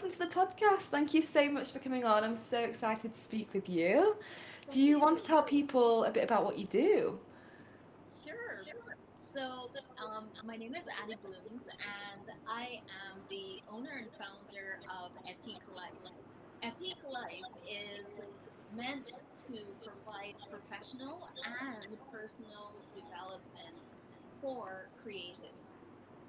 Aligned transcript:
welcome 0.00 0.12
to 0.12 0.18
the 0.20 0.26
podcast. 0.26 0.82
Thank 0.82 1.12
you 1.12 1.20
so 1.20 1.50
much 1.50 1.72
for 1.72 1.80
coming 1.80 2.04
on. 2.04 2.22
I'm 2.22 2.36
so 2.36 2.60
excited 2.60 3.12
to 3.12 3.20
speak 3.20 3.52
with 3.52 3.68
you. 3.68 4.14
Do 4.70 4.80
you 4.80 5.00
want 5.00 5.16
to 5.16 5.24
tell 5.24 5.42
people 5.42 6.04
a 6.04 6.10
bit 6.12 6.22
about 6.22 6.44
what 6.44 6.56
you 6.56 6.66
do? 6.66 7.18
Sure. 8.24 8.62
So, 9.34 9.70
um, 10.00 10.28
my 10.46 10.54
name 10.54 10.76
is 10.76 10.84
Adi 11.02 11.16
Blooms, 11.24 11.64
and 11.66 12.36
I 12.48 12.78
am 13.10 13.18
the 13.28 13.60
owner 13.68 13.90
and 13.98 14.06
founder 14.12 14.78
of 15.02 15.10
Epique 15.26 15.66
Life. 15.74 16.12
Epique 16.62 17.12
Life 17.12 17.50
is 17.66 18.06
meant 18.76 19.06
to 19.48 19.58
provide 19.82 20.34
professional 20.48 21.28
and 21.44 21.98
personal 22.12 22.70
development 22.94 23.82
for 24.40 24.90
creatives. 25.04 25.66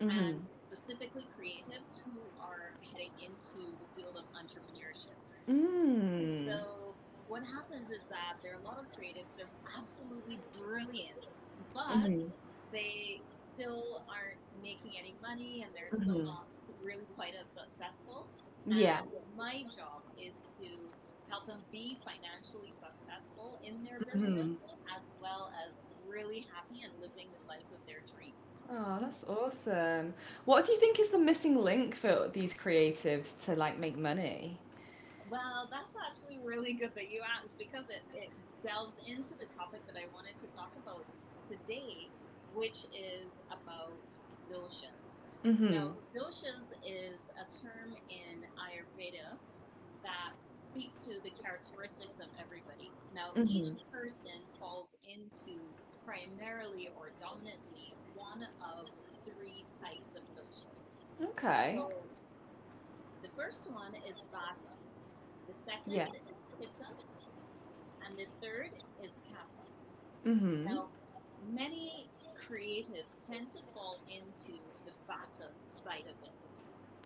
Mm-hmm. 0.02 0.10
And 0.10 0.46
specifically 0.70 1.28
creatives 1.36 1.96
who 2.04 2.32
are 2.40 2.78
heading 2.92 3.16
into 3.18 3.76
the 3.80 3.88
field 3.96 4.18
of 4.18 4.26
entrepreneurship. 4.40 5.18
Mm. 5.48 6.40
So 6.48 7.00
what 7.26 7.44
happens 7.46 7.90
is 7.92 8.08
that 8.10 8.38
there 8.42 8.54
are 8.56 8.60
a 8.60 8.64
lot 8.64 8.80
of 8.80 8.88
creatives, 8.98 9.34
they're 9.36 9.54
absolutely 9.78 10.46
brilliant, 10.52 11.26
but 11.74 12.10
Mhm. 12.10 12.34
they 12.72 13.26
still 13.52 14.06
aren't 14.10 14.40
making 14.52 14.98
any 14.98 15.18
money 15.20 15.62
and 15.62 15.76
they're 15.76 15.92
still 15.92 16.22
Mhm. 16.22 16.24
not 16.24 16.48
really 16.68 17.08
quite 17.08 17.36
as 17.36 17.48
successful. 17.54 18.32
Yeah. 18.66 19.04
My 19.28 19.66
job 19.74 20.04
is 20.18 20.36
to 20.58 20.96
help 21.28 21.46
them 21.46 21.68
be 21.72 22.02
financially 22.04 22.72
successful 22.72 23.60
in 23.64 23.84
their 23.84 24.02
Mhm. 24.14 24.60
business 24.60 24.60
as 24.96 25.14
well 25.20 25.52
as 25.68 25.82
really 26.04 26.42
happy 26.42 26.82
and 26.82 27.00
living 27.00 27.32
the 27.32 27.40
life 27.46 27.70
of 27.72 27.82
their 27.86 28.02
dreams. 28.02 28.49
Oh, 28.72 29.00
that's 29.02 29.24
awesome. 29.28 30.14
What 30.46 30.66
do 30.66 30.72
you 30.72 30.80
think 30.80 31.00
is 31.00 31.10
the 31.10 31.18
missing 31.18 31.56
link 31.56 31.96
for 31.96 32.30
these 32.32 32.54
creatives 32.54 33.40
to 33.46 33.56
like 33.56 33.80
make 33.80 33.98
money? 33.98 34.60
Well, 35.30 35.68
that's 35.72 35.96
actually 35.96 36.40
really 36.44 36.74
good 36.74 36.94
that 36.96 37.12
you 37.12 37.22
asked 37.22 37.58
because 37.58 37.86
it, 37.90 38.02
it 38.14 38.30
delves 38.66 38.96
into 39.08 39.34
the 39.34 39.46
topic 39.46 39.86
that 39.88 39.96
I 39.96 40.06
wanted 40.14 40.38
to 40.38 40.56
talk 40.56 40.72
about 40.84 41.06
today, 41.50 42.08
which 42.54 42.86
is 42.94 43.26
about 43.48 43.94
doshas. 44.52 44.94
Mm-hmm. 45.46 45.74
Now, 45.74 45.96
doshas 46.16 46.68
is 46.86 47.18
a 47.38 47.46
term 47.50 47.96
in 48.10 48.46
Ayurveda 48.58 49.38
that 50.04 50.34
speaks 50.72 50.98
to 50.98 51.20
the 51.24 51.32
characteristics 51.42 52.20
of 52.20 52.28
everybody. 52.40 52.92
Now, 53.12 53.34
each 53.36 53.74
person 53.92 54.46
falls 54.60 54.90
into 55.04 55.74
primarily 56.06 56.90
or 56.96 57.12
dominantly 57.20 57.94
one 58.14 58.44
of 58.62 58.88
three 59.26 59.66
types 59.82 60.16
of 60.16 60.24
doshas. 60.34 61.30
Okay. 61.34 61.76
So, 61.78 61.92
the 63.22 63.30
first 63.36 63.70
one 63.72 63.96
is 64.08 64.24
Vata. 64.32 64.74
The 65.48 65.54
second 65.54 65.94
Yeah. 65.94 66.08
is 66.08 66.38
Pitta. 66.58 66.88
And 68.06 68.18
the 68.18 68.28
third 68.42 68.72
is 69.04 69.20
Kapha. 69.28 69.66
Mm-hmm. 70.26 70.64
Now, 70.66 70.90
many 71.42 72.10
creatives 72.40 73.16
tend 73.26 73.52
to 73.52 73.60
fall 73.74 74.00
into 74.08 74.54
the 74.86 74.92
Vata 75.08 75.50
side 75.84 76.08
of 76.08 76.16
it. 76.24 76.36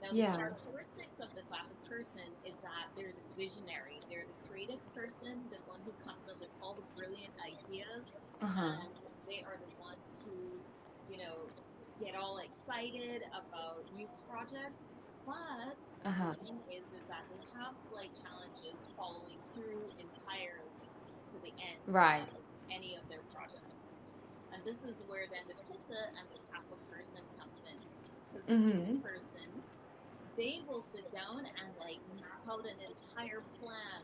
Now, 0.03 0.11
Yeah. 0.11 0.19
the 0.19 0.27
characteristics 0.35 1.19
of 1.23 1.31
the 1.33 1.47
Vata 1.47 1.79
person 1.87 2.35
is 2.43 2.59
that 2.61 2.91
they're 2.95 3.15
the 3.15 3.23
visionary, 3.39 4.03
they're 4.11 4.27
the 4.27 4.35
creative 4.45 4.83
person, 4.93 5.47
the 5.49 5.63
one 5.65 5.81
who 5.81 5.93
comes 6.03 6.27
up 6.27 6.41
with 6.43 6.51
all 6.59 6.75
the 6.75 6.83
brilliant 6.93 7.33
ideas, 7.39 8.11
Uh-huh. 8.41 8.83
and 8.83 8.99
they 9.25 9.41
are 9.47 9.57
the 9.63 9.71
ones 9.79 10.19
who, 10.25 10.67
you 11.07 11.17
know, 11.17 11.55
get 11.97 12.15
all 12.15 12.39
excited 12.43 13.23
about 13.31 13.87
new 13.91 14.09
projects. 14.27 14.83
But 15.25 15.79
Uh-huh. 16.05 16.33
the 16.35 16.35
thing 16.43 16.63
is, 16.67 16.91
is 16.91 17.07
that 17.07 17.25
they 17.31 17.39
have 17.55 17.77
slight 17.79 18.11
challenges 18.13 18.89
following 18.95 19.39
through 19.55 19.91
entirely 19.97 20.91
to 21.31 21.39
the 21.39 21.55
end 21.63 21.87
Right. 21.87 22.29
of 22.35 22.43
any 22.69 22.95
of 22.95 23.07
their 23.07 23.23
projects. 23.31 23.87
And 24.51 24.63
this 24.65 24.83
is 24.83 25.03
where 25.07 25.27
then 25.31 25.47
the 25.47 25.55
Pitta 25.67 25.99
and 26.19 26.29
the 26.31 26.39
Kapha 26.51 26.77
person 26.89 27.23
comes 27.39 27.63
in. 27.65 27.83
Because 28.31 28.83
the 28.83 28.87
Mhm. 28.87 29.01
person, 29.01 29.62
they 30.37 30.61
will 30.67 30.81
sit 30.81 31.09
down 31.11 31.45
and 31.45 31.75
like 31.77 31.99
map 32.19 32.41
out 32.49 32.65
an 32.65 32.79
entire 32.79 33.41
plan 33.59 34.01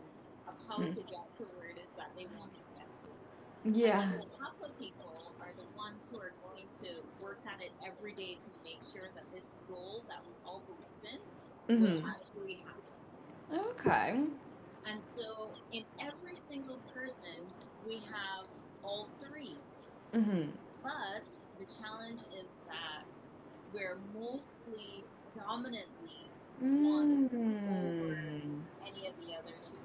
of 0.47 0.55
how 0.67 0.79
Mm. 0.79 0.93
to 0.93 1.01
get 1.03 1.33
to 1.37 1.43
where 1.55 1.69
it 1.69 1.77
is 1.77 1.91
that 1.97 2.11
they 2.15 2.25
want 2.27 2.53
to 2.55 2.63
get 2.75 2.87
to. 2.99 3.09
Yeah. 3.63 4.01
And 4.01 4.13
the 4.13 4.25
Kapha 4.37 4.69
people 4.77 5.35
are 5.39 5.53
the 5.55 5.65
ones 5.75 6.07
who 6.09 6.17
are 6.19 6.33
going 6.41 6.67
to 6.81 7.03
work 7.19 7.39
at 7.45 7.61
it 7.61 7.71
every 7.85 8.13
day 8.13 8.35
to 8.41 8.49
make 8.63 8.81
sure 8.83 9.09
that 9.15 9.25
this 9.31 9.45
goal 9.67 10.03
that 10.07 10.21
we 10.25 10.33
all 10.45 10.61
believe 10.65 11.03
in 11.13 11.19
Mm-hmm. 11.69 12.05
actually 12.05 12.55
happen. 12.65 12.99
Okay. 13.51 14.23
And 14.85 15.01
so 15.01 15.55
in 15.71 15.83
every 15.99 16.35
single 16.35 16.79
person, 16.93 17.47
we 17.85 17.95
have 18.11 18.45
all 18.83 19.07
three. 19.19 19.57
Mm-hmm. 20.13 20.49
But 20.81 21.25
the 21.57 21.65
challenge 21.65 22.21
is 22.31 22.47
that 22.67 23.07
we're 23.71 23.97
mostly 24.13 25.05
dominantly 25.35 26.18
one 26.61 27.29
over 27.31 28.15
Mm. 28.15 28.61
any 28.85 29.07
of 29.07 29.13
the 29.25 29.33
other 29.35 29.55
two. 29.61 29.77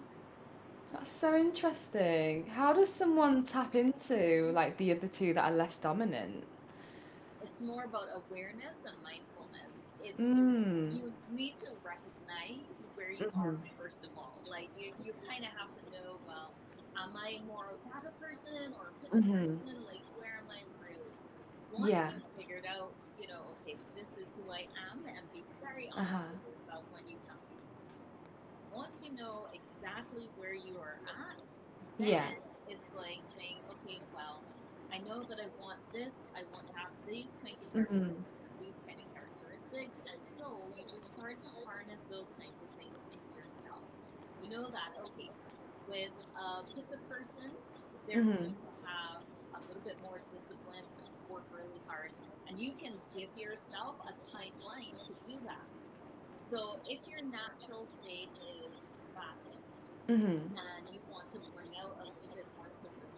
That's 0.92 1.10
so 1.10 1.36
interesting. 1.36 2.46
How 2.46 2.72
does 2.72 2.92
someone 2.92 3.44
tap 3.44 3.74
into 3.74 4.50
like 4.52 4.76
the 4.76 4.92
other 4.92 5.08
two 5.08 5.34
that 5.34 5.44
are 5.44 5.56
less 5.56 5.76
dominant? 5.76 6.44
It's 7.42 7.60
more 7.60 7.84
about 7.84 8.08
awareness 8.14 8.76
and 8.86 8.96
mindfulness. 9.02 9.72
It's 10.02 10.18
Mm. 10.18 11.02
you 11.02 11.12
need 11.30 11.56
to 11.56 11.66
recognize 11.84 12.86
where 12.94 13.10
you 13.10 13.26
are 13.36 13.52
Mhm. 13.52 13.58
first 13.78 14.04
of 14.04 14.10
all. 14.16 14.38
Like 14.48 14.70
you, 14.78 14.92
you 15.04 15.12
kind 15.28 15.44
of 15.44 15.50
have 15.50 15.68
to 15.74 15.91
know. 15.91 16.18
Well, 16.26 16.50
am 16.96 17.16
I 17.16 17.41
more 17.46 17.66
a 17.66 17.76
Vata 17.88 18.10
person 18.20 18.72
or 18.78 18.88
a 18.88 19.16
Mhm. 19.16 19.58
person? 19.58 19.84
Like 19.84 20.02
where 20.18 20.36
am 20.38 20.50
I 20.50 20.62
really? 20.82 21.10
Once 21.72 21.91
Yeah. 21.91 22.10
you've 22.12 22.22
figured 22.38 22.66
out, 22.66 22.92
you 23.20 23.26
know, 23.26 23.42
okay, 23.62 23.76
this 23.96 24.08
is 24.16 24.26
who 24.36 24.50
I 24.50 24.66
am, 24.91 25.04
and 25.06 25.32
be 25.32 25.42
very 25.60 25.91
honest 25.91 26.12
Uh-huh. 26.12 26.28
with 26.44 26.54
yourself 26.54 26.84
when 26.92 27.02
you 27.08 27.18
come 27.26 27.38
to 27.42 27.50
me. 27.50 27.62
You 29.03 29.12
know 29.15 29.49
exactly 29.53 30.31
where 30.34 30.55
you 30.55 30.78
are 30.78 31.00
at, 31.06 31.50
then 31.99 31.99
Yeah. 31.99 32.34
it's 32.66 32.93
like 32.93 33.22
saying, 33.25 33.62
okay, 33.71 34.03
well, 34.10 34.49
I 34.93 34.99
know 34.99 35.25
that 35.25 35.41
I 35.41 35.49
want 35.49 35.81
this. 35.93 36.27
I 36.34 36.44
want 36.44 36.66
to 36.69 36.72
have 36.75 36.93
these 37.06 37.34
kinds 37.37 37.62
of 37.62 37.71
Mhm. 37.75 38.25
these 38.59 38.77
kind 38.87 39.00
of 39.00 39.06
characteristics, 39.12 40.00
and 40.06 40.25
so 40.25 40.71
you 40.71 40.84
just 40.87 41.09
start 41.09 41.38
to 41.38 41.49
harness 41.65 42.04
those 42.09 42.31
kinds 42.38 42.62
of 42.62 42.71
things 42.77 43.06
in 43.10 43.21
yourself. 43.31 43.91
You 44.38 44.49
know 44.50 44.71
that 44.71 44.91
okay, 45.06 45.34
with 45.87 46.12
a 46.37 46.65
Pitta 46.72 46.99
person, 47.09 47.59
they're 48.06 48.25
Mhm. 48.25 48.41
going 48.41 48.56
to 48.60 48.69
have 48.87 49.25
a 49.54 49.65
little 49.66 49.83
bit 49.83 50.00
more 50.00 50.25
discipline, 50.28 50.84
work 51.27 51.49
really 51.50 51.81
hard, 51.87 52.12
and 52.47 52.59
you 52.59 52.77
can 52.77 53.03
give 53.12 53.31
yourself 53.34 53.97
a 54.09 54.15
timeline 54.37 55.03
to 55.06 55.15
do 55.25 55.41
that. 55.43 55.66
So 56.53 56.77
if 56.87 57.06
your 57.06 57.22
natural 57.25 57.87
state 57.87 58.32
is 58.41 58.75
passive 59.15 59.60
Mm-hmm. 60.09 60.53
and 60.56 60.88
you 60.88 61.00
want 61.09 61.28
to 61.31 61.41
bring 61.55 61.72
out 61.81 61.97
a 62.03 62.05
little 62.05 62.28
bit 62.34 62.47
more 62.55 62.71
Pitta, 62.82 63.09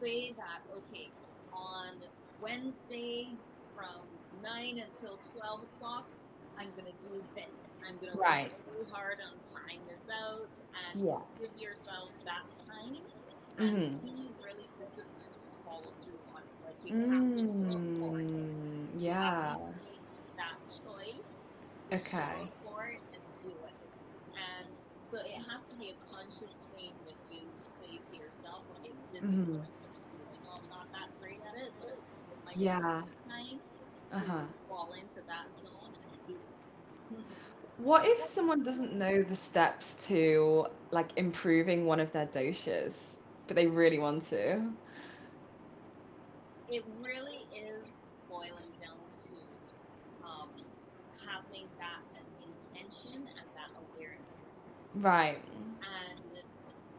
say 0.00 0.32
that 0.34 0.62
okay 0.72 1.12
on 1.52 2.02
Wednesday 2.38 3.38
from 3.74 4.20
nine 4.32 4.78
until 4.78 5.18
twelve 5.18 5.64
o'clock, 5.64 6.06
I'm 6.58 6.72
gonna 6.74 6.94
do 7.00 7.26
this. 7.34 7.62
I'm 7.86 7.98
gonna 7.98 8.16
Right. 8.16 8.52
work 8.52 8.62
really 8.66 8.86
hard 8.90 9.18
on 9.20 9.40
planning 9.50 9.86
this 9.86 10.06
out 10.12 10.54
and 10.90 10.98
Yeah. 11.02 11.18
give 11.38 11.56
yourself 11.56 12.12
that 12.24 12.46
time 12.66 13.04
and 13.58 13.82
Mhm. 13.90 14.00
be 14.00 14.34
really 14.40 14.70
disciplined 14.76 15.36
to 15.38 15.48
follow 15.64 15.92
through 16.02 16.22
on 16.34 16.42
it. 16.46 16.54
Like 16.62 16.78
you 16.84 16.96
have 17.10 17.34
to 17.38 17.50
look 17.66 17.84
for 17.98 18.20
it. 18.20 18.30
Mm. 18.30 19.00
You 19.02 19.16
have 19.18 19.34
Yeah. 19.34 19.54
to 19.66 19.72
make 19.82 20.04
that 20.36 20.58
choice 20.82 21.30
show 21.96 22.22
Okay. 22.22 22.42
up 22.42 22.52
for 22.64 22.86
it 22.88 23.00
and 23.12 23.22
do 23.42 23.52
it. 23.66 23.76
And 24.36 24.68
so 25.10 25.18
it 25.20 25.40
has 25.44 25.60
to 25.70 25.76
be 25.76 25.92
a 25.92 25.98
conscious 26.08 26.52
thing 26.72 26.92
that 27.04 27.18
you 27.28 27.44
say 27.80 27.98
to 28.00 28.12
yourself, 28.16 28.64
okay, 28.78 28.92
this 29.12 29.24
is 29.24 29.30
what 29.30 29.36
Mhm. 29.36 29.60
I'm 29.60 29.76
going 29.82 29.92
to 29.92 30.16
do. 30.16 30.22
I 30.24 30.36
know 30.44 30.52
I'm 30.62 30.68
not 30.70 30.88
that 30.92 31.08
great 31.20 31.40
at 31.44 31.56
it, 31.60 31.72
but 31.80 31.96
with 32.30 32.40
my 32.44 32.54
Yeah. 32.54 33.02
time 33.28 33.60
Uh-huh. 34.12 34.44
fall 34.68 34.92
into 34.92 35.20
that 35.26 35.46
zone 35.60 35.92
and 36.04 36.12
do 36.24 36.34
it. 36.34 37.24
What 37.78 38.06
if 38.06 38.18
someone 38.24 38.62
doesn't 38.62 38.94
know 38.94 39.22
the 39.22 39.36
steps 39.36 39.94
to 40.06 40.66
like 40.90 41.10
improving 41.16 41.86
one 41.86 42.00
of 42.00 42.12
their 42.12 42.26
doshas, 42.26 43.16
but 43.46 43.56
they 43.56 43.66
really 43.66 43.98
want 43.98 44.28
to? 44.30 44.62
it 46.68 46.84
really 47.02 47.44
is 47.52 47.84
boiling 48.28 48.72
down 48.80 48.96
to 49.28 49.36
um, 50.24 50.48
having 51.20 51.68
that 51.78 52.00
intention 52.40 53.28
and 53.28 53.46
that 53.52 53.70
awareness. 53.76 54.42
Right. 54.94 55.40
And 55.82 56.32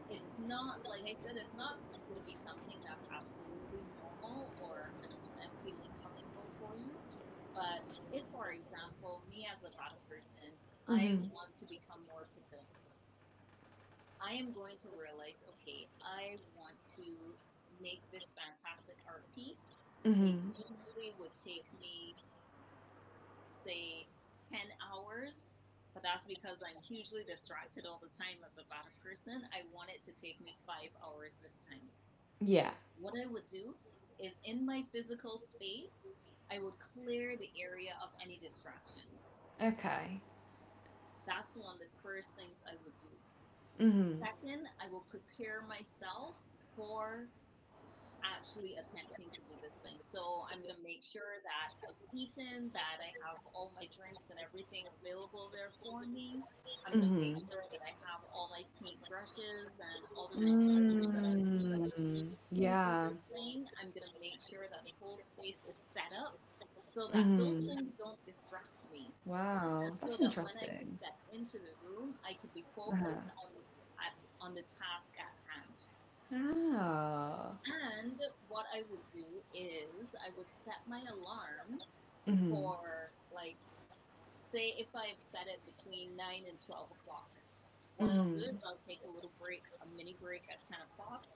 it's 0.08 0.34
not, 0.36 0.84
like 0.84 1.04
I 1.08 1.14
said, 1.14 1.36
it's 1.36 1.54
not 1.54 1.80
going 2.08 2.20
to 2.20 2.26
be 2.26 2.34
something 2.34 2.76
that's 2.84 3.06
absolutely 3.08 3.84
normal 3.96 4.54
or 4.60 4.92
100% 5.00 5.16
feeling 5.62 5.92
comfortable 6.02 6.50
for 6.58 6.76
you. 6.76 7.00
But 7.54 7.86
if, 8.12 8.26
for 8.30 8.50
example, 8.52 9.24
me 9.30 9.46
as 9.48 9.62
a 9.64 9.70
Vata 9.72 10.00
person, 10.08 10.58
I 10.88 11.16
Mhm. 11.16 11.30
want 11.32 11.54
to 11.56 11.66
become 11.66 12.04
more 12.06 12.28
potent. 12.34 12.68
I 14.20 14.32
am 14.34 14.52
going 14.52 14.76
to 14.78 14.88
realize, 14.90 15.42
okay, 15.48 15.88
I 16.02 16.38
want 16.54 16.78
to 16.96 17.38
make 17.80 18.02
this 18.10 18.30
fantastic 18.32 18.98
art 19.06 19.26
piece. 19.34 19.66
Mm-hmm. 20.04 20.50
It 20.50 20.70
usually 20.70 21.14
would 21.18 21.34
take 21.36 21.66
me, 21.80 22.16
say, 23.64 24.08
10 24.52 24.72
hours, 24.82 25.54
but 25.94 26.02
that's 26.02 26.24
because 26.24 26.58
I'm 26.60 26.82
hugely 26.82 27.22
distracted 27.24 27.86
all 27.86 28.02
the 28.02 28.10
time 28.18 28.42
as 28.44 28.58
a 28.58 28.66
Vata 28.66 28.90
person. 29.02 29.46
I 29.54 29.62
want 29.72 29.90
it 29.90 30.02
to 30.04 30.12
take 30.20 30.40
me 30.42 30.58
five 30.66 30.90
hours 31.06 31.32
this 31.40 31.56
time. 31.70 31.80
Yeah. 32.40 32.74
What 33.00 33.14
I 33.14 33.26
would 33.30 33.46
do 33.48 33.74
is 34.18 34.32
in 34.44 34.66
my 34.66 34.82
physical 34.92 35.38
space, 35.38 35.94
I 36.50 36.58
would 36.58 36.74
clear 36.78 37.36
the 37.36 37.48
area 37.58 37.94
of 38.02 38.10
any 38.20 38.38
distractions. 38.42 39.06
Okay. 39.62 40.20
That's 41.26 41.56
one 41.56 41.74
of 41.74 41.80
the 41.80 41.88
first 42.02 42.30
things 42.36 42.58
I 42.66 42.74
would 42.84 42.98
do. 42.98 43.14
Mhm. 43.78 44.18
Second, 44.20 44.68
I 44.80 44.88
will 44.88 45.04
prepare 45.10 45.62
myself 45.62 46.36
for 46.76 47.28
actually 48.24 48.76
attempting 48.80 49.30
to 49.32 49.42
do 49.44 49.54
this 49.62 49.76
thing. 49.84 50.00
So 50.00 50.44
I'm 50.50 50.62
going 50.64 50.74
to 50.76 50.82
make 50.82 51.04
sure 51.04 51.40
that 51.44 51.68
I've 51.84 52.00
eaten, 52.12 52.70
that 52.74 52.98
I 53.00 53.12
have 53.24 53.38
all 53.54 53.72
my 53.76 53.88
drinks 53.92 54.30
and 54.30 54.40
everything 54.40 54.88
available 54.88 55.50
there 55.52 55.72
for 55.82 56.06
me. 56.06 56.44
I'm 56.86 56.96
going 56.98 57.12
to 57.12 57.20
make 57.20 57.36
Mhm. 57.36 57.48
sure 57.48 57.64
that 57.70 57.82
I 57.84 57.92
have 57.92 58.22
all 58.32 58.48
my 58.50 58.64
paint 58.80 59.00
brushes 59.08 59.76
and 59.80 60.00
all 60.16 60.28
the 60.32 60.40
resources 60.40 61.08
Mm. 61.96 62.38
to 62.56 62.60
Yeah. 62.60 63.08
do 63.08 63.14
this 63.14 63.24
thing. 63.32 63.66
I'm 63.80 63.90
going 63.92 64.06
to 64.08 64.18
make 64.20 64.40
sure 64.40 64.68
that 64.68 64.82
the 64.84 64.94
whole 65.00 65.18
space 65.18 65.64
is 65.64 65.76
set 65.92 66.12
up 66.16 66.40
so 66.90 67.08
that 67.10 67.36
those 67.36 67.58
Mhm. 67.58 67.66
things 67.66 67.92
don't 67.98 68.22
distract 68.24 68.84
me. 68.90 69.16
Wow. 69.24 69.80
And 69.86 69.98
so 69.98 70.10
That's 70.10 70.18
that 70.20 70.36
when 70.42 70.56
I 70.58 70.68
interesting. 70.68 70.98
step 70.98 71.18
into 71.32 71.58
the 71.58 71.74
room, 71.82 72.18
I 72.24 72.34
could 72.40 72.52
be 72.52 72.68
Uh-huh. 72.92 73.04
focused 73.04 73.28
on 73.44 73.64
on 74.40 74.54
the 74.54 74.62
task 74.62 75.13
Ah. 76.34 77.60
And 77.66 78.20
what 78.48 78.66
I 78.74 78.82
would 78.82 79.06
do 79.06 79.42
is 79.52 80.14
I 80.20 80.30
would 80.36 80.52
set 80.52 80.86
my 80.86 81.04
alarm 81.10 81.78
Mhm. 82.26 82.50
for 82.50 83.14
like, 83.30 83.60
say 84.52 84.70
if 84.70 84.94
I've 84.94 85.20
set 85.20 85.46
it 85.48 85.64
between 85.64 86.16
nine 86.16 86.46
and 86.46 86.60
twelve 86.60 86.90
o'clock. 86.92 87.30
What 87.96 88.10
I'll 88.10 88.30
do 88.30 88.40
Mhm. 88.40 88.54
is 88.54 88.62
I'll 88.64 88.78
take 88.78 89.02
a 89.04 89.08
little 89.08 89.30
break, 89.38 89.64
a 89.80 89.86
mini 89.86 90.16
break 90.18 90.44
at 90.50 90.64
ten 90.64 90.80
o'clock. 90.82 91.26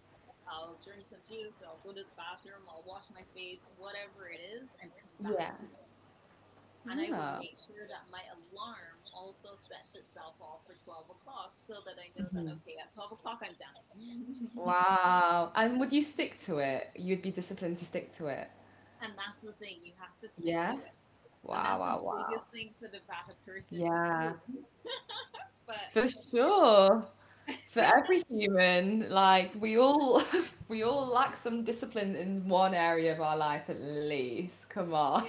I'll 0.46 0.78
drink 0.78 1.04
some 1.06 1.22
juice. 1.22 1.62
I'll 1.62 1.78
go 1.80 1.92
to 1.92 2.04
the 2.04 2.10
bathroom. 2.16 2.68
I'll 2.68 2.82
wash 2.84 3.10
my 3.10 3.24
face, 3.34 3.68
whatever 3.76 4.28
it 4.30 4.40
is, 4.40 4.74
and 4.80 4.92
come 4.96 5.18
back 5.22 5.38
Yeah. 5.38 5.52
to 5.54 5.64
it. 5.64 5.88
And 6.86 7.00
I 7.00 7.10
will 7.10 7.38
make 7.38 7.56
sure 7.58 7.86
that 7.88 8.08
my 8.10 8.24
alarm 8.32 8.97
also 9.18 9.50
sets 9.70 9.92
itself 10.02 10.34
off 10.40 10.60
for 10.66 10.74
12 10.84 11.06
o'clock 11.16 11.50
so 11.54 11.74
that 11.86 11.96
I 12.04 12.08
know 12.14 12.26
Mhm. 12.28 12.44
that, 12.46 12.52
okay, 12.62 12.76
at 12.84 12.92
12 12.92 13.12
o'clock 13.12 13.38
I'm 13.46 13.56
done. 13.66 13.82
Wow. 14.54 15.52
And 15.54 15.78
would 15.80 15.92
you 15.92 16.02
stick 16.02 16.38
to 16.46 16.58
it? 16.58 16.90
You'd 16.96 17.22
be 17.22 17.30
disciplined 17.30 17.78
to 17.80 17.84
stick 17.84 18.06
to 18.18 18.26
it. 18.28 18.48
and 19.00 19.12
that's 19.16 19.40
the 19.44 19.52
thing, 19.62 19.76
you 19.84 19.92
have 20.02 20.14
to 20.22 20.26
stick 20.28 20.44
Yeah. 20.54 20.72
to 20.72 20.78
it. 20.78 20.92
Wow, 21.44 21.78
wow, 21.80 21.96
wow. 22.02 22.26
biggest 22.28 22.50
thing 22.50 22.70
for 22.80 22.88
the 22.88 22.98
Vata 23.08 23.34
person 23.46 23.78
Yeah. 23.80 24.32
but 25.66 25.76
For 25.92 26.06
sure. 26.30 27.06
For 27.70 27.80
every 27.80 28.22
human, 28.28 29.08
like 29.10 29.52
we 29.58 29.78
all 29.78 30.22
we 30.68 30.82
all 30.82 31.06
lack 31.06 31.36
some 31.36 31.64
discipline 31.64 32.16
in 32.16 32.48
one 32.48 32.74
area 32.74 33.12
of 33.12 33.20
our 33.20 33.36
life 33.36 33.70
at 33.70 33.80
least. 33.80 34.68
Come 34.68 34.92
on. 34.94 35.24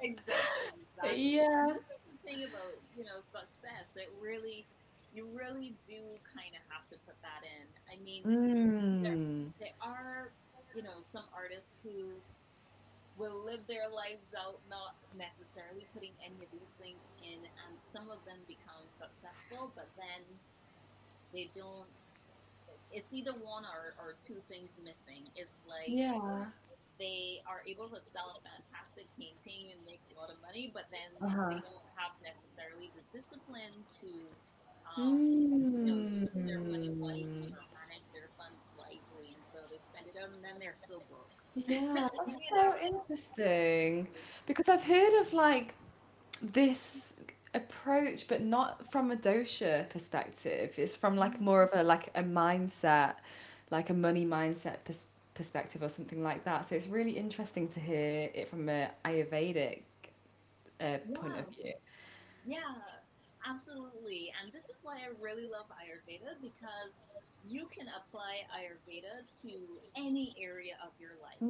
exactly, 0.00 0.72
exactly. 0.82 1.16
Yeah. 1.36 1.66
And 2.30 2.40
this 2.40 2.46
is 2.46 2.52
the 2.52 2.58
thing 2.58 2.70
about, 2.70 2.82
you 2.96 3.04
know, 3.04 3.20
success. 3.32 3.96
It 3.96 4.08
really, 4.20 4.66
you 5.14 5.26
really 5.36 5.76
do 5.86 6.18
kind 6.34 6.54
of 6.54 6.62
have 6.70 6.88
to 6.90 6.98
put 7.06 7.20
that 7.22 7.42
in. 7.44 7.66
I 7.92 7.96
mean, 8.02 8.24
there, 9.02 9.16
Mm. 9.16 9.52
there 9.58 9.74
are, 9.80 10.32
you 10.74 10.82
know, 10.82 11.02
some 11.12 11.24
artists 11.34 11.78
who 11.82 12.22
will 13.16 13.44
live 13.44 13.66
their 13.66 13.88
lives 13.88 14.34
out 14.34 14.66
not 14.68 14.94
necessarily 15.16 15.86
putting 15.92 16.12
any 16.24 16.44
of 16.44 16.50
these 16.50 16.70
things 16.80 17.02
in, 17.22 17.44
and 17.68 17.82
some 17.82 18.10
of 18.10 18.24
them 18.24 18.44
become 18.46 18.88
successful, 18.98 19.72
but 19.74 19.88
then 19.96 20.40
they 21.32 21.46
don't. 21.54 21.88
It's 22.92 23.12
either 23.12 23.32
one 23.32 23.64
or, 23.64 23.94
or 23.98 24.14
two 24.14 24.40
things 24.48 24.78
missing. 24.78 25.30
It's 25.34 25.66
like 25.66 25.88
Yeah. 25.88 26.52
They 27.00 27.40
are 27.48 27.64
able 27.66 27.88
to 27.90 28.00
sell 28.12 28.36
a 28.36 28.38
fantastic 28.44 29.08
painting 29.18 29.72
and 29.72 29.80
make 29.88 30.04
a 30.12 30.14
lot 30.20 30.30
of 30.30 30.36
money, 30.44 30.70
but 30.74 30.86
then 30.92 31.10
Uh-huh. 31.22 31.48
they 31.48 31.60
don't 31.64 31.88
have 31.96 32.12
necessarily 32.20 32.92
the 32.94 33.02
discipline 33.10 33.84
to, 34.04 34.36
um, 34.86 35.24
you 35.80 35.86
know, 35.88 36.00
use 36.12 36.38
their 36.44 36.60
money 36.68 36.92
wisely 37.00 37.48
Mm. 37.48 37.56
or 37.56 37.64
manage 37.72 38.06
their 38.12 38.30
funds 38.36 38.62
wisely, 38.76 39.34
and 39.36 39.44
so 39.48 39.66
they 39.70 39.80
spend 39.80 40.06
it 40.06 40.16
out, 40.20 40.30
and 40.30 40.44
then 40.44 40.58
they're 40.60 40.76
still 40.76 41.04
broke. 41.08 41.42
Yeah, 41.54 42.08
that's 42.18 42.36
so 42.48 42.74
know? 42.82 43.02
interesting. 43.08 44.08
Because 44.46 44.68
I've 44.68 44.84
heard 44.84 45.20
of 45.20 45.32
like 45.32 45.74
this 46.42 47.16
approach, 47.54 48.28
but 48.28 48.42
not 48.42 48.90
from 48.90 49.10
a 49.10 49.16
dosha 49.16 49.88
perspective. 49.90 50.74
It's 50.78 50.96
from 50.96 51.16
like 51.16 51.40
more 51.40 51.62
of 51.62 51.70
a 51.74 51.82
like 51.82 52.10
a 52.14 52.22
mindset, 52.22 53.14
like 53.70 53.90
a 53.90 53.94
money 53.94 54.26
mindset 54.26 54.84
pers 54.84 55.06
perspective 55.40 55.82
or 55.82 55.88
something 55.88 56.22
like 56.22 56.44
that. 56.44 56.68
So 56.68 56.74
it's 56.74 56.86
really 56.86 57.12
interesting 57.12 57.68
to 57.68 57.80
hear 57.80 58.30
it 58.34 58.48
from 58.48 58.68
a 58.68 58.90
Ayurvedic 59.04 59.82
uh, 60.80 60.98
point 61.14 61.36
of 61.38 61.46
view. 61.56 61.72
yeah, 62.44 62.76
absolutely. 63.46 64.32
And 64.42 64.52
this 64.52 64.64
is 64.68 64.82
why 64.82 64.96
I 64.98 65.08
really 65.20 65.48
love 65.48 65.66
Ayurveda 65.70 66.40
because 66.40 66.92
you 67.48 67.66
can 67.68 67.86
apply 67.88 68.44
Ayurveda 68.52 69.24
to 69.42 69.50
any 69.96 70.34
area 70.38 70.74
of 70.84 70.92
your 71.00 71.16
life. 71.22 71.40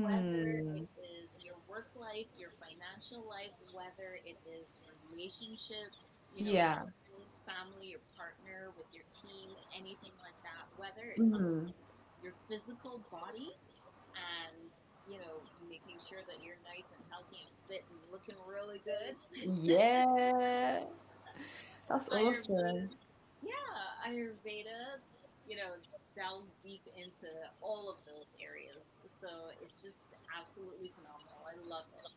whether 0.00 0.62
Mm. 0.62 0.76
it 0.76 0.88
is 0.98 1.38
your 1.44 1.56
work 1.68 1.88
life, 1.94 2.26
your 2.36 2.50
financial 2.60 3.22
life, 3.28 3.54
whether 3.72 4.18
it 4.24 4.38
is 4.46 4.80
relationships, 5.10 6.16
you 6.34 6.44
know, 6.44 6.52
Yeah. 6.52 6.84
family, 7.46 7.88
your 7.88 8.00
partner, 8.16 8.72
with 8.76 8.86
your 8.92 9.04
team, 9.10 9.56
anything 9.76 10.12
like 10.22 10.36
that, 10.42 10.66
whether 10.76 11.10
it 11.10 11.22
comes 11.30 11.52
Mm. 11.52 11.72
Your 12.22 12.32
physical 12.48 13.00
body 13.10 13.52
and, 14.14 14.70
you 15.08 15.18
know, 15.18 15.42
making 15.68 15.96
sure 15.98 16.20
that 16.26 16.44
you're 16.44 16.58
nice 16.64 16.90
and 16.94 17.02
healthy 17.10 17.44
and 17.46 17.54
fit 17.68 17.84
and 17.90 17.98
looking 18.10 18.36
really 18.46 18.80
good. 18.84 19.16
Yeah. 19.62 20.84
That's 21.88 22.08
Ayurveda, 22.08 22.38
awesome. 22.40 22.90
yeah, 23.42 24.06
Ayurveda, 24.06 25.02
you 25.48 25.56
know, 25.56 25.74
delves 26.16 26.52
deep 26.62 26.82
into 26.96 27.26
all 27.60 27.90
of 27.90 27.96
those 28.06 28.32
areas. 28.40 28.84
So 29.20 29.28
it's 29.60 29.82
just 29.82 29.96
absolutely 30.38 30.92
phenomenal. 30.96 31.42
I 31.44 31.56
love 31.68 31.84
it. 31.98 32.08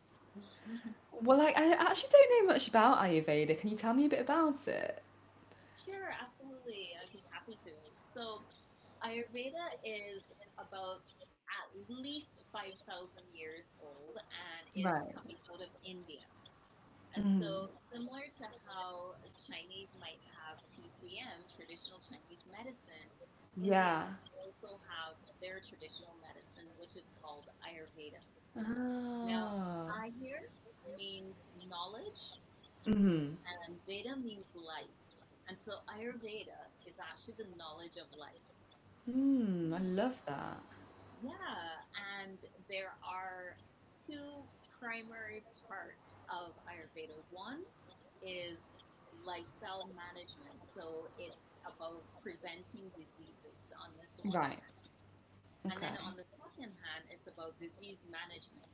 Well, 1.22 1.38
like, 1.38 1.56
I 1.56 1.72
actually 1.72 2.10
don't 2.12 2.46
know 2.46 2.52
much 2.52 2.68
about 2.68 2.98
Ayurveda. 2.98 3.58
Can 3.58 3.70
you 3.70 3.76
tell 3.76 3.94
me 3.94 4.06
a 4.06 4.08
bit 4.08 4.20
about 4.20 4.68
it? 4.68 5.02
Sure, 5.84 6.12
absolutely. 6.20 6.90
I'd 7.02 7.12
be 7.12 7.22
happy 7.30 7.58
to. 7.64 7.70
So, 8.14 8.40
Ayurveda 9.04 9.66
is 9.84 10.22
about 10.58 11.04
at 11.48 11.68
least 11.88 12.40
5,000 12.52 13.24
years 13.32 13.68
old 13.80 14.16
and 14.16 14.64
it's 14.74 14.84
Right. 14.84 15.14
coming 15.14 15.38
out 15.52 15.62
of 15.62 15.70
India. 15.84 16.24
And 17.14 17.24
Mm. 17.24 17.38
so, 17.40 17.70
similar 17.92 18.24
to 18.38 18.44
how 18.66 19.16
Chinese 19.36 19.88
might 20.00 20.20
have 20.36 20.58
TCM, 20.68 21.44
traditional 21.56 22.00
Chinese 22.00 22.44
medicine, 22.46 23.08
Yeah. 23.56 24.16
also 24.44 24.76
have 24.84 25.16
their 25.40 25.60
traditional 25.60 26.14
medicine, 26.20 26.68
which 26.78 26.96
is 26.96 27.12
called 27.22 27.48
Ayurveda. 27.64 28.20
Now, 29.24 29.56
Ah. 29.56 30.02
Ayur 30.04 30.40
means 30.96 31.36
knowledge 31.66 32.22
Mm-hmm. 32.86 33.34
and 33.46 33.84
Veda 33.86 34.16
means 34.16 34.46
life. 34.54 34.96
And 35.48 35.60
so 35.60 35.72
Ayurveda 35.88 36.58
is 36.86 36.94
actually 36.98 37.34
the 37.38 37.56
knowledge 37.56 37.96
of 37.96 38.06
life. 38.12 38.44
Hmm. 39.06 39.74
I 39.74 39.78
love 39.80 40.24
that. 40.26 40.62
Yeah, 41.20 41.76
and 42.20 42.40
there 42.68 42.92
are 43.02 43.56
two 44.06 44.48
primary 44.80 45.44
parts 45.68 46.16
of 46.30 46.54
Ayurveda. 46.68 47.24
One 47.30 47.64
is 48.22 48.76
lifestyle 49.12 49.88
management, 49.94 50.62
so 50.62 51.08
it's 51.16 51.58
about 51.66 52.04
preventing 52.22 52.90
diseases 52.94 53.72
on 53.84 53.96
this 53.96 54.20
one 54.22 54.42
Right. 54.42 54.60
hand. 54.60 54.90
And 55.70 55.82
then 55.82 55.96
on 55.98 56.16
the 56.16 56.24
second 56.24 56.72
hand, 56.72 57.06
it's 57.10 57.26
about 57.26 57.58
disease 57.58 58.00
management. 58.04 58.70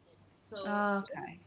So 0.50 0.58
Ah, 0.66 0.98
okay. 1.02 1.40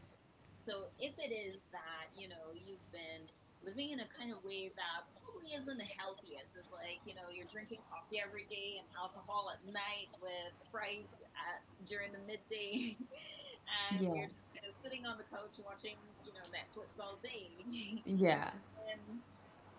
So 0.68 0.88
if 0.98 1.14
it 1.18 1.32
is 1.32 1.62
that, 1.72 2.10
you 2.14 2.28
know, 2.28 2.52
you've 2.54 2.90
been 2.92 3.28
living 3.66 3.90
in 3.90 4.00
a 4.00 4.08
kind 4.08 4.32
of 4.32 4.44
way 4.44 4.68
that 4.76 5.00
probably 5.12 5.52
isn't 5.54 5.78
the 5.78 5.84
healthiest, 5.98 6.56
it's 6.56 6.70
like, 6.70 7.02
you 7.04 7.14
know, 7.14 7.28
you're 7.30 7.46
drinking 7.48 7.82
coffee 7.88 8.20
every 8.20 8.46
day 8.46 8.76
and 8.78 8.88
alcohol 9.00 9.50
at 9.52 9.64
night 9.66 10.08
with 10.20 10.54
fries 10.70 11.10
at 11.36 11.86
during 11.86 12.12
the 12.12 12.20
midday 12.20 12.96
and 13.90 14.02
Yeah. 14.02 14.12
you're 14.14 14.30
kind 14.54 14.66
of 14.68 14.74
sitting 14.82 15.06
on 15.06 15.18
the 15.18 15.24
couch 15.24 15.56
watching, 15.58 16.16
you 16.22 16.32
know, 16.34 16.46
Netflix 16.48 17.00
all 17.00 17.18
day, 17.22 17.66
Yeah. 18.06 18.52
then, 18.76 19.24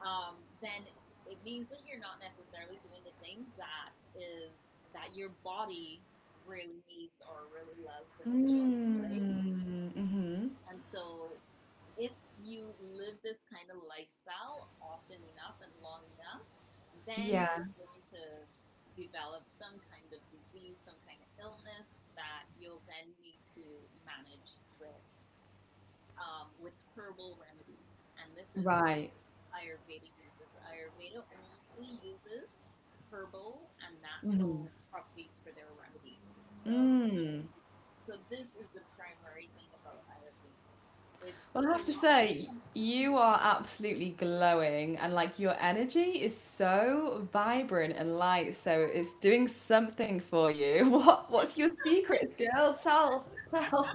um, 0.05 0.45
then 0.61 0.87
it 1.25 1.43
means 1.43 1.69
that 1.69 1.83
you're 1.85 1.99
not 1.99 2.19
necessarily 2.21 2.79
doing 2.79 3.03
the 3.05 3.13
things 3.19 3.55
that 3.57 3.91
is 4.15 4.73
that 4.93 5.15
your 5.15 5.29
body 5.43 6.07
really 6.45 6.83
needs 6.87 7.21
or 7.27 7.47
really 7.53 7.75
loves 7.81 8.19
and 8.19 8.31
enjoys, 8.31 8.95
right? 8.97 9.23
Mm, 9.27 9.93
mm-hmm. 9.95 10.47
And 10.67 10.83
so, 10.83 11.41
if 11.95 12.13
you 12.47 12.75
live 12.79 13.19
this 13.23 13.43
kind 13.51 13.67
of 13.69 13.83
lifestyle 13.83 14.71
often 14.79 15.19
enough 15.27 15.59
and 15.59 15.73
long 15.83 16.07
enough, 16.15 16.47
then 17.05 17.27
Yeah. 17.33 17.47
you're 17.51 17.67
going 17.75 18.03
to 18.15 18.21
develop 18.95 19.45
some 19.59 19.77
kind 19.83 20.09
of 20.15 20.21
disease, 20.31 20.79
some 20.87 20.97
kind 21.05 21.19
of 21.21 21.29
illness 21.37 21.99
that 22.15 22.47
you'll 22.55 22.83
then 22.87 23.11
need 23.19 23.39
to 23.53 23.63
manage 24.07 24.57
with 24.79 25.03
um, 26.17 26.53
with 26.57 26.73
herbal 26.95 27.37
remedies. 27.39 27.93
And 28.17 28.35
this 28.35 28.49
is 28.57 28.65
Right. 28.65 29.13
what 29.13 29.13
Ayurveda 29.53 30.09
uses. 30.17 30.51
Ayurveda 30.67 31.23
only 31.37 31.99
uses 32.01 32.57
herbal 33.11 33.71
and 33.85 34.01
natural 34.01 34.65
Mhm. 34.65 34.71
properties 34.91 35.39
for 35.43 35.53
their 35.53 35.73
remedies. 35.77 36.25
So, 36.65 36.73
Mm. 36.73 37.49
so 38.05 38.17
this 38.29 38.55
is 38.55 38.71
the 38.73 38.83
primary 38.97 39.51
thing 39.55 39.69
about 39.77 40.03
Ayurveda. 40.11 40.65
It's 41.21 41.46
Well, 41.57 41.65
I 41.67 41.71
have 41.71 41.85
to 41.85 41.93
say, 41.93 42.47
you 42.75 43.17
are 43.17 43.39
absolutely 43.41 44.11
glowing, 44.11 44.95
and 44.97 45.11
like 45.15 45.39
your 45.39 45.55
energy 45.59 46.21
is 46.21 46.37
so 46.39 47.27
vibrant 47.33 47.95
and 47.97 48.19
light. 48.19 48.53
So 48.53 48.71
it's 48.93 49.15
doing 49.21 49.47
something 49.47 50.19
for 50.19 50.51
you. 50.51 50.87
What 50.91 51.31
What's 51.31 51.57
your 51.57 51.71
secrets, 51.83 52.35
girl? 52.35 52.75
Tell, 52.75 53.25
tell. 53.51 53.89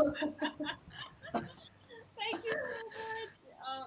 Thank 2.19 2.45
you 2.45 2.51
so 2.51 2.83
much. 2.99 3.35
Uh, 3.69 3.85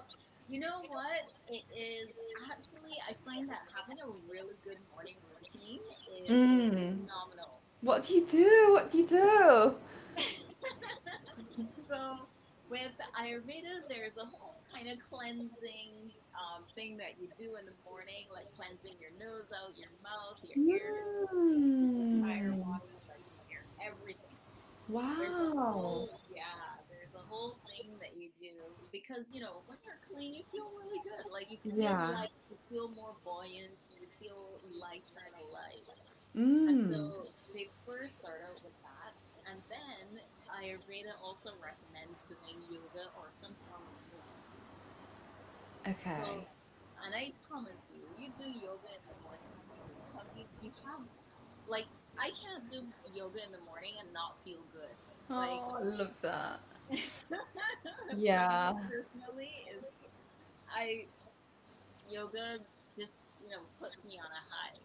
you 0.48 0.58
know 0.58 0.80
what? 0.88 1.28
It 1.48 1.64
is 1.76 2.08
actually, 2.50 2.96
I 3.06 3.12
find 3.26 3.46
that 3.50 3.60
having 3.76 4.00
a 4.00 4.08
really 4.32 4.56
good 4.64 4.78
morning 4.90 5.16
routine 5.34 5.80
is 6.24 6.30
Mm. 6.30 7.00
phenomenal. 7.04 7.60
What 7.82 8.04
do 8.04 8.14
you 8.14 8.26
do? 8.26 8.72
What 8.72 8.90
do 8.90 8.98
you 8.98 9.06
do? 9.06 9.74
so, 11.90 12.26
with 12.68 12.94
Ayurveda, 13.18 13.86
there's 13.88 14.16
a 14.16 14.24
whole 14.26 14.62
kind 14.72 14.88
of 14.88 14.98
cleansing 15.00 16.12
um, 16.38 16.66
thing 16.74 16.96
that 16.98 17.18
you 17.18 17.30
do 17.36 17.56
in 17.56 17.66
the 17.66 17.76
morning, 17.84 18.26
like 18.32 18.50
cleansing 18.54 18.98
your 19.00 19.12
nose 19.16 19.48
out, 19.54 19.76
your 19.76 19.92
mouth, 20.02 20.38
your 20.42 20.58
ears, 20.66 21.30
your 21.80 21.92
entire 22.00 22.52
Mm. 22.52 22.60
body, 22.60 22.98
your 23.48 23.64
everything. 23.80 24.38
There's 25.16 25.38
Wow. 25.38 25.52
whole 25.56 26.20
yeah, 26.28 26.82
there's 26.88 27.14
a 27.14 27.24
whole 27.26 27.60
thing 27.66 27.98
that 28.00 28.14
you 28.14 28.32
do 28.38 28.76
because 28.92 29.26
you 29.30 29.40
know 29.40 29.62
when 29.66 29.78
you're 29.84 30.00
clean, 30.10 30.34
you 30.34 30.44
feel 30.50 30.70
really 30.76 31.00
good. 31.02 31.26
Like 31.30 31.50
you 31.50 31.58
feel 31.74 31.98
Yeah. 31.98 32.12
like 32.12 32.30
you 32.48 32.56
feel 32.68 32.88
more 32.94 33.16
buoyant, 33.24 33.82
you 33.90 34.08
feel 34.18 34.60
lighter 34.64 35.20
and 35.26 35.34
alive. 35.36 35.86
And 36.66 36.80
Mm. 36.80 36.82
so 36.82 37.32
they 37.52 37.70
first 37.84 38.14
start 38.18 38.42
out 38.42 38.62
with 38.62 38.74
and 38.82 38.85
Ayurveda 40.56 41.14
also 41.20 41.50
recommends 41.60 42.22
doing 42.22 42.62
yoga 42.68 43.10
or 43.16 43.30
some 43.30 43.56
form 43.66 43.86
of 43.88 43.96
movement. 44.10 44.48
Okay. 45.86 46.16
So, 46.16 46.48
and 47.04 47.14
I 47.14 47.34
promise 47.48 47.90
you, 47.90 48.08
you 48.14 48.32
do 48.34 48.44
yoga 48.50 48.88
in 48.88 49.04
the 49.08 49.20
morning. 49.22 49.54
You, 50.34 50.46
you 50.60 50.72
have 50.84 51.06
like 51.66 51.88
I 52.18 52.30
can't 52.30 52.68
do 52.68 52.92
yoga 53.12 53.44
in 53.44 53.52
the 53.52 53.60
morning 53.60 53.94
and 54.00 54.12
not 54.12 54.42
feel 54.44 54.64
good. 54.64 54.96
Like 55.34 55.64
Oh, 55.68 55.78
I 55.78 55.82
love 55.84 56.16
that. 56.22 56.60
Yeah. 58.10 58.72
personally, 58.88 59.50
is 59.74 59.84
I 60.68 61.08
yoga 62.08 62.58
just 62.98 63.12
you 63.42 63.50
know 63.50 63.62
puts 63.78 64.04
me 64.04 64.18
on 64.18 64.30
a 64.30 64.42
high. 64.52 64.78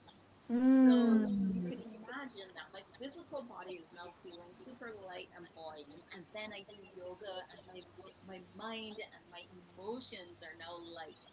So 0.86 1.26
you 1.64 1.64
Mm. 1.70 2.01
Imagine 2.22 2.54
that 2.56 2.72
my 2.74 2.84
physical 3.00 3.48
body 3.48 3.76
is 3.76 3.92
now 3.94 4.14
feeling 4.22 4.54
super 4.54 4.92
light 4.94 5.30
and 5.36 5.48
buoyant, 5.54 6.04
and 6.14 6.26
then 6.34 6.52
I 6.54 6.66
do 6.70 6.78
yoga, 6.94 7.42
and 7.52 7.62
my 7.66 7.82
my 8.24 8.42
mind 8.54 8.98
and 9.14 9.30
my 9.30 9.44
emotions 9.52 10.42
are 10.44 10.56
now 10.58 10.76
light 10.78 11.32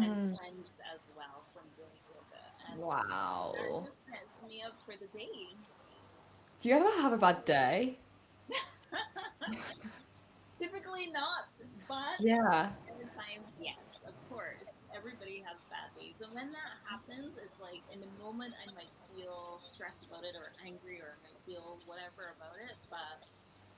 and 0.00 0.12
Mhm. 0.12 0.30
cleansed 0.30 0.80
as 0.94 1.10
well 1.14 1.48
from 1.52 1.72
doing 1.74 2.00
yoga, 2.08 2.44
and 2.72 2.82
that 3.54 3.68
Wow. 3.68 3.82
just 3.82 4.04
sets 4.06 4.42
me 4.42 4.62
up 4.62 4.78
for 4.84 4.96
the 4.96 5.08
day. 5.08 5.58
Do 6.60 6.68
you 6.68 6.76
ever 6.76 6.90
have 7.02 7.12
a 7.12 7.18
bad 7.18 7.44
day? 7.44 7.98
Typically 10.62 11.10
not, 11.10 11.48
but 11.88 12.20
Yeah. 12.20 12.74
Other 12.90 13.10
times, 13.18 13.52
yes. 13.58 13.89
Everybody 15.30 15.46
has 15.46 15.62
bad 15.70 15.94
days. 15.94 16.18
And 16.18 16.34
when 16.34 16.50
that 16.50 16.74
happens, 16.82 17.38
it's 17.38 17.62
like 17.62 17.86
in 17.94 18.02
the 18.02 18.10
moment 18.18 18.50
I 18.58 18.66
might 18.74 18.90
feel 19.06 19.62
stressed 19.62 20.02
about 20.02 20.26
it 20.26 20.34
or 20.34 20.50
angry 20.58 20.98
or 20.98 21.14
I 21.14 21.18
might 21.22 21.38
feel 21.46 21.78
whatever 21.86 22.34
about 22.34 22.58
it, 22.58 22.74
but 22.90 23.22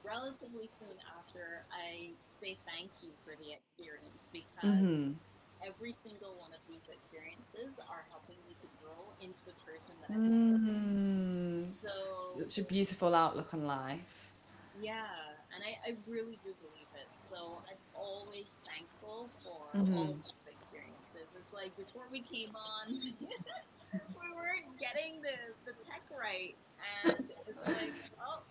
relatively 0.00 0.64
soon 0.64 0.96
after, 1.12 1.68
I 1.68 2.16
say 2.40 2.56
thank 2.64 3.04
you 3.04 3.12
for 3.20 3.36
the 3.36 3.52
experience 3.52 4.32
because 4.32 4.80
Mhm. 4.80 5.20
every 5.60 5.92
single 5.92 6.40
one 6.40 6.56
of 6.56 6.64
these 6.64 6.88
experiences 6.88 7.76
are 7.84 8.08
helping 8.08 8.40
me 8.48 8.56
to 8.64 8.68
grow 8.80 9.12
into 9.20 9.44
the 9.44 9.56
person 9.60 10.00
that 10.00 10.08
I 10.08 10.20
am. 10.24 10.40
Mm. 10.64 11.76
So, 11.84 12.40
Such 12.48 12.64
a 12.64 12.64
beautiful 12.64 13.14
outlook 13.14 13.52
on 13.52 13.66
life. 13.68 14.32
Yeah, 14.72 15.36
and 15.52 15.60
I, 15.60 15.76
I 15.84 15.90
really 16.08 16.40
do 16.40 16.56
believe 16.56 16.88
it. 16.96 17.12
So 17.12 17.60
I'm 17.68 17.80
always 17.92 18.48
thankful 18.64 19.28
for 19.44 19.84
all 19.92 20.08
Mhm. 20.08 20.16
of 20.16 20.24
these 20.24 20.44
experiences. 20.48 21.36
It's 21.36 21.51
like 21.62 21.76
before 21.76 22.10
we 22.10 22.20
came 22.26 22.50
on, 22.58 22.90
we 24.18 24.28
weren't 24.34 24.74
getting 24.82 25.22
the, 25.22 25.54
the 25.64 25.72
tech 25.78 26.02
right. 26.10 26.58
And 27.06 27.30
it's 27.46 27.62
like, 27.62 27.94
oh, 28.18 28.42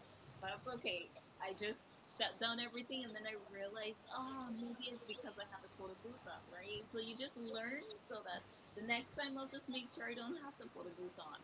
that's 0.41 0.67
okay. 0.79 1.11
I 1.43 1.51
just 1.51 1.83
shut 2.15 2.39
down 2.39 2.59
everything 2.59 3.03
and 3.03 3.11
then 3.11 3.27
I 3.27 3.35
realized, 3.51 3.99
oh, 4.15 4.47
maybe 4.55 4.95
it's 4.95 5.03
because 5.03 5.35
I 5.35 5.43
have 5.51 5.59
the 5.61 5.73
photo 5.77 5.95
booth 6.03 6.23
up, 6.23 6.43
right? 6.47 6.87
So 6.87 6.99
you 6.99 7.15
just 7.15 7.35
learn 7.35 7.83
so 8.07 8.23
that 8.23 8.47
the 8.79 8.87
next 8.87 9.11
time 9.19 9.37
I'll 9.37 9.51
just 9.51 9.67
make 9.67 9.91
sure 9.91 10.07
I 10.07 10.15
don't 10.15 10.39
have 10.39 10.55
the 10.55 10.71
photo 10.71 10.89
booth 10.95 11.19
on. 11.19 11.39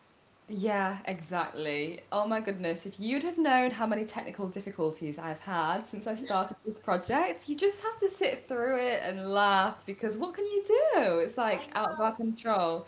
Yeah, 0.50 1.00
exactly. 1.04 2.00
Oh 2.10 2.26
my 2.26 2.40
goodness, 2.40 2.86
if 2.86 2.98
you'd 2.98 3.22
have 3.22 3.36
known 3.36 3.70
how 3.70 3.86
many 3.86 4.06
technical 4.06 4.48
difficulties 4.48 5.18
I've 5.18 5.40
had 5.40 5.86
since 5.86 6.06
I 6.06 6.14
started 6.14 6.56
this 6.64 6.78
project, 6.82 7.48
you 7.50 7.56
just 7.56 7.82
have 7.82 7.98
to 8.00 8.08
sit 8.08 8.48
through 8.48 8.78
it 8.78 9.02
and 9.02 9.30
laugh 9.30 9.84
because 9.84 10.16
what 10.16 10.34
can 10.34 10.46
you 10.46 10.64
do? 10.94 11.18
It's 11.18 11.36
like 11.36 11.70
out 11.74 11.90
of 11.90 12.00
our 12.00 12.16
control. 12.16 12.86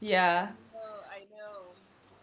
Yeah. 0.00 0.50
know, 0.72 1.00
I 1.10 1.20
know. 1.30 1.74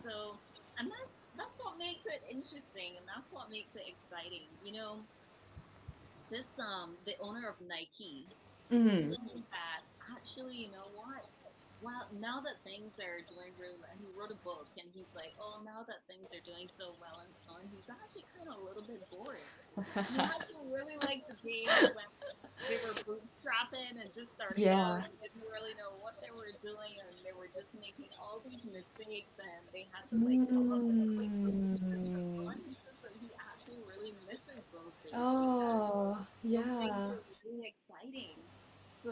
So, 0.04 0.40
and 0.78 0.90
that's 0.92 1.16
that's 1.36 1.60
what 1.64 1.78
makes 1.78 2.06
it 2.06 2.22
interesting, 2.30 2.98
and 2.98 3.08
that's 3.08 3.32
what 3.32 3.50
makes 3.50 3.76
it 3.76 3.84
exciting. 3.88 4.50
You 4.62 4.74
know, 4.74 5.08
this 6.30 6.48
um, 6.60 6.98
the 7.06 7.16
owner 7.22 7.48
of 7.48 7.56
Nike 7.62 8.28
hmm 8.70 9.12
that 9.52 9.82
actually, 10.18 10.56
you 10.58 10.72
know 10.72 10.90
what? 10.94 11.24
Well, 11.84 12.08
now 12.16 12.40
that 12.48 12.64
things 12.64 12.96
are 13.04 13.20
doing 13.28 13.52
really 13.60 13.76
well, 13.76 13.92
he 14.00 14.08
wrote 14.16 14.32
a 14.32 14.40
book, 14.48 14.72
and 14.80 14.88
he's 14.96 15.12
like, 15.12 15.36
oh, 15.36 15.60
now 15.68 15.84
that 15.84 16.00
things 16.08 16.32
are 16.32 16.40
doing 16.48 16.72
so 16.80 16.96
well 16.96 17.20
and 17.20 17.28
so 17.44 17.60
on, 17.60 17.68
he's 17.76 17.84
actually 17.92 18.24
kind 18.32 18.48
of 18.48 18.56
a 18.56 18.64
little 18.64 18.88
bit 18.88 19.04
bored. 19.12 19.44
He 19.76 20.16
actually 20.32 20.64
really 20.72 20.96
liked 21.04 21.28
the 21.28 21.36
days 21.44 21.68
when 21.92 22.08
they 22.72 22.80
were 22.88 22.96
bootstrapping 23.04 24.00
and 24.00 24.08
just 24.16 24.32
starting 24.40 24.64
Yeah. 24.64 24.80
out 25.04 25.12
and 25.12 25.14
didn't 25.20 25.44
really 25.52 25.76
know 25.76 25.92
what 26.00 26.16
they 26.24 26.32
were 26.32 26.56
doing 26.64 26.96
and 27.04 27.12
they 27.28 27.36
were 27.36 27.52
just 27.52 27.68
making 27.76 28.08
all 28.16 28.40
these 28.48 28.64
mistakes 28.64 29.36
and 29.44 29.60
they 29.76 29.84
had 29.92 30.08
to 30.14 30.16
like 30.24 30.40
come 30.48 30.72
up 30.72 30.80
with 30.88 30.96
a 30.96 31.08
solution 31.20 31.76
for 31.84 32.54
Mm. 32.54 32.64
He 32.64 32.74
says 32.80 32.96
that 33.04 33.14
he 33.20 33.28
actually 33.44 33.82
really 33.84 34.14
misses 34.30 34.64
those 34.72 34.96
days 35.04 35.12
Oh, 35.18 36.16
those 36.46 36.64
things 36.80 36.96
yeah. 36.96 37.08
were 37.12 37.24
really 37.44 37.68
exciting. 37.74 38.38
So 39.04 39.12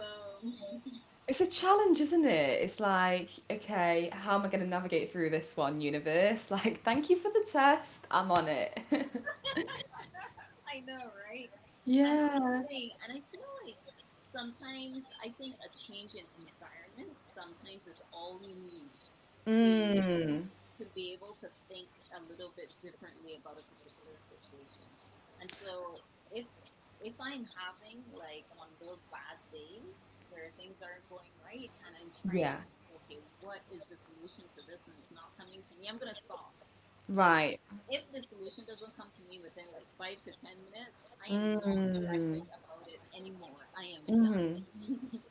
It's 1.32 1.40
a 1.40 1.48
challenge, 1.48 2.02
isn't 2.02 2.26
it? 2.26 2.60
It's 2.62 2.82
like, 2.82 3.30
okay, 3.50 4.10
how 4.12 4.36
am 4.36 4.44
I 4.44 4.50
going 4.50 4.60
to 4.60 4.68
navigate 4.68 5.14
through 5.14 5.30
this 5.30 5.56
one, 5.56 5.80
universe? 5.80 6.52
Like, 6.52 6.84
thank 6.84 7.10
you 7.10 7.16
for 7.16 7.32
the 7.32 7.46
test. 7.50 8.06
I'm 8.12 8.30
on 8.34 8.50
it. 8.50 8.78
I 8.92 10.84
know, 10.84 11.08
right? 11.16 11.48
Yeah. 11.86 12.36
And 12.36 13.16
I 13.16 13.24
feel 13.32 13.48
like 13.64 13.80
sometimes 14.36 15.08
I 15.24 15.32
think 15.40 15.56
a 15.64 15.72
change 15.72 16.20
in 16.20 16.28
environment 16.36 17.16
sometimes 17.32 17.88
is 17.88 17.96
all 18.12 18.44
you 18.44 18.52
need 18.60 18.92
to 19.48 19.48
Mm. 19.48 20.44
to 20.80 20.86
be 20.94 21.16
able 21.16 21.32
to 21.40 21.48
think 21.72 21.88
a 22.12 22.20
little 22.28 22.52
bit 22.60 22.76
differently 22.84 23.40
about 23.40 23.56
a 23.56 23.64
particular 23.72 24.20
situation. 24.20 24.84
And 25.40 25.48
so 25.64 26.04
if 26.36 26.44
if 27.00 27.16
I'm 27.24 27.48
having 27.56 28.04
like 28.12 28.52
one 28.52 28.68
of 28.68 28.80
those 28.84 29.00
bad 29.16 29.40
days 29.48 30.11
where 30.32 30.52
things 30.58 30.82
aren't 30.82 31.08
going 31.12 31.36
right 31.44 31.72
and 31.86 31.94
I'm 32.00 32.12
trying 32.16 32.56
Yeah. 32.56 32.64
okay, 32.92 33.22
what 33.40 33.62
is 33.70 33.86
the 33.88 33.98
solution 34.00 34.48
to 34.56 34.62
this 34.64 34.88
and 34.88 34.96
it's 35.00 35.12
not 35.12 35.36
coming 35.38 35.62
to 35.64 35.76
me, 35.76 35.88
I'm 35.90 36.00
gonna 36.00 36.16
stop. 36.16 36.56
Right. 37.10 37.60
If 37.90 38.10
the 38.12 38.22
solution 38.24 38.66
doesn't 38.66 38.96
come 38.96 39.12
to 39.18 39.24
me 39.24 39.40
within 39.42 39.72
like 39.72 39.90
five 39.98 40.22
to 40.24 40.32
ten 40.34 40.64
minutes, 40.64 41.04
I 41.22 41.30
am 41.36 41.52
not 41.52 41.80
stressing 41.84 42.44
Mm. 42.44 42.48
about 42.54 42.88
it 42.88 43.02
anymore. 43.16 43.70
I 43.76 43.86
am 43.94 44.10
done. 44.16 44.48
And 44.82 45.20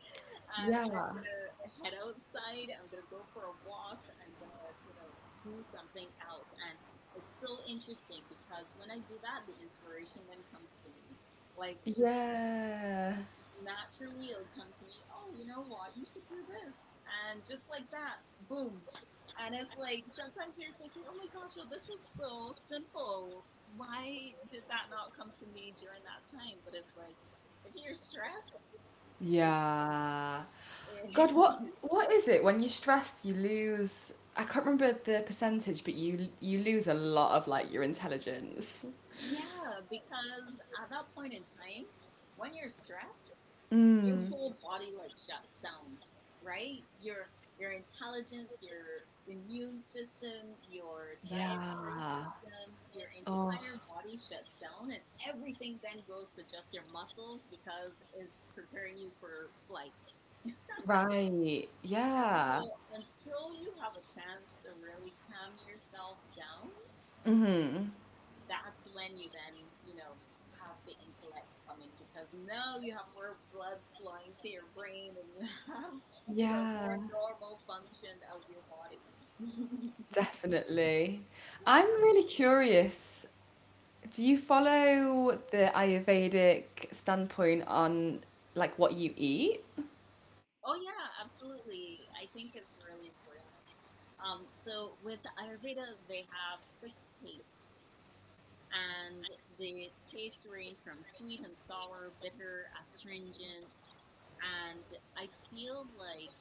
I'm 0.48 0.72
Yeah. 0.72 1.12
gonna 1.12 1.38
head 1.82 1.94
outside. 1.98 2.68
I'm 2.76 2.88
gonna 2.90 3.08
go 3.10 3.26
for 3.32 3.44
a 3.46 3.56
walk. 3.64 4.04
I'm 4.22 4.34
gonna, 4.38 4.66
you 4.84 4.94
know, 4.94 5.14
do 5.42 5.62
something 5.62 6.10
else. 6.20 6.50
And 6.68 6.78
it's 7.14 7.32
so 7.40 7.60
interesting 7.66 8.24
because 8.28 8.74
when 8.76 8.90
I 8.90 9.00
do 9.00 9.18
that, 9.22 9.46
the 9.46 9.56
inspiration 9.60 10.26
then 10.28 10.44
comes 10.50 10.76
to 10.84 10.88
me. 10.90 11.16
Like 11.56 11.82
Yeah. 11.84 13.24
Naturally, 13.64 14.30
it'll 14.32 14.48
come 14.56 14.68
to 14.78 14.84
me. 14.84 15.04
Oh, 15.10 15.30
you 15.36 15.46
know 15.46 15.62
what? 15.62 15.96
You 15.96 16.06
could 16.12 16.26
do 16.26 16.42
this, 16.48 16.74
and 17.28 17.44
just 17.44 17.62
like 17.70 17.90
that, 17.90 18.18
boom. 18.48 18.82
And 19.38 19.54
it's 19.54 19.76
like 19.76 20.04
sometimes 20.16 20.58
you're 20.58 20.74
thinking, 20.78 21.02
oh 21.08 21.14
my 21.16 21.26
gosh, 21.32 21.56
well, 21.56 21.66
this 21.70 21.88
is 21.88 22.00
so 22.18 22.54
simple. 22.70 23.44
Why 23.76 24.34
did 24.50 24.64
that 24.68 24.90
not 24.90 25.16
come 25.16 25.30
to 25.40 25.46
me 25.54 25.72
during 25.78 26.02
that 26.04 26.24
time? 26.30 26.58
But 26.64 26.74
it's 26.74 26.96
like, 26.96 27.16
if 27.64 27.72
you're 27.76 27.94
stressed, 27.94 28.68
Yeah. 29.20 30.42
God, 31.12 31.32
what 31.34 31.62
what 31.82 32.10
is 32.12 32.28
it 32.28 32.42
when 32.44 32.60
you're 32.60 32.68
stressed? 32.70 33.24
You 33.24 33.34
lose. 33.34 34.14
I 34.36 34.44
can't 34.44 34.64
remember 34.64 34.92
the 35.04 35.22
percentage, 35.26 35.84
but 35.84 35.94
you 35.94 36.28
you 36.40 36.60
lose 36.60 36.88
a 36.88 36.94
lot 36.94 37.32
of 37.36 37.48
like 37.48 37.72
your 37.72 37.82
intelligence. 37.82 38.86
yeah, 39.18 39.80
because 39.90 40.52
at 40.82 40.90
that 40.90 41.14
point 41.14 41.32
in 41.32 41.42
time, 41.42 41.86
when 42.36 42.54
you're 42.54 42.70
stressed, 42.70 43.29
your 44.00 44.18
Mm. 44.18 44.30
whole 44.30 44.58
body 44.62 44.92
like 44.94 45.16
shuts 45.16 45.58
down, 45.58 45.98
right? 46.40 46.88
Your 46.98 47.32
your 47.58 47.72
intelligence, 47.72 48.58
your 48.60 49.08
immune 49.26 49.82
system, 49.82 50.56
your 50.62 51.16
dietary 51.28 51.98
Yeah. 51.98 52.32
system, 52.42 52.78
your 52.92 53.08
Oh, 53.26 53.58
entire 53.58 53.82
body 53.88 54.16
shuts 54.16 54.58
down, 54.60 54.90
and 54.90 55.02
everything 55.26 55.80
then 55.82 56.04
goes 56.06 56.30
to 56.32 56.44
just 56.44 56.72
your 56.72 56.86
muscles 56.86 57.46
because 57.50 58.02
it's 58.12 58.46
preparing 58.54 58.96
you 58.96 59.12
for 59.20 59.54
flight. 59.66 59.94
right. 60.84 61.68
Yeah. 61.82 62.62
So 62.62 62.76
until 62.90 63.54
you 63.54 63.74
have 63.80 63.96
a 63.96 64.02
chance 64.02 64.56
to 64.62 64.74
really 64.74 65.16
calm 65.26 65.58
yourself 65.58 66.20
down, 66.36 66.72
Mhm. 67.24 67.92
that's 68.48 68.86
when 68.92 69.16
you 69.16 69.30
then, 69.32 69.70
you 69.82 69.94
know, 69.94 70.18
the 70.90 70.98
intellect 71.06 71.62
coming 71.70 71.94
because 72.02 72.26
now 72.34 72.82
you 72.82 72.90
have 72.98 73.06
more 73.14 73.38
blood 73.54 73.78
flowing 73.94 74.34
to 74.42 74.48
your 74.50 74.66
brain 74.74 75.14
and 75.14 75.30
you 75.30 75.46
have, 75.70 75.94
know, 76.50 76.66
more 76.74 76.98
Yeah. 76.98 76.98
normal 77.06 77.62
function 77.66 78.18
of 78.34 78.42
your 78.50 78.62
body. 78.68 79.02
Definitely. 80.12 81.22
I'm 81.66 81.86
really 81.86 82.24
curious. 82.24 83.26
Do 84.14 84.24
you 84.24 84.38
follow 84.38 85.38
the 85.52 85.70
Ayurvedic 85.74 86.92
standpoint 86.92 87.64
on 87.66 88.20
like 88.54 88.78
what 88.78 88.94
you 88.94 89.12
eat? 89.16 89.62
oh 90.64 90.76
yeah, 90.80 91.06
absolutely. 91.22 92.08
I 92.16 92.26
think 92.34 92.52
it's 92.54 92.76
really 92.84 93.08
important. 93.08 93.48
Um, 94.20 94.44
so 94.48 94.96
with 95.02 95.20
Ayurveda, 95.38 95.96
they 96.08 96.24
have 96.28 96.60
six 96.80 96.94
tastes, 97.22 97.59
and 98.72 99.24
the 99.58 99.92
tastes 100.04 100.46
range 100.46 100.78
from 100.82 101.04
sweet 101.04 101.40
and 101.40 101.58
sour, 101.58 102.16
bitter, 102.20 102.66
astringent, 102.80 103.72
and 104.42 104.84
I 105.16 105.28
feel 105.50 105.86
like 105.96 106.32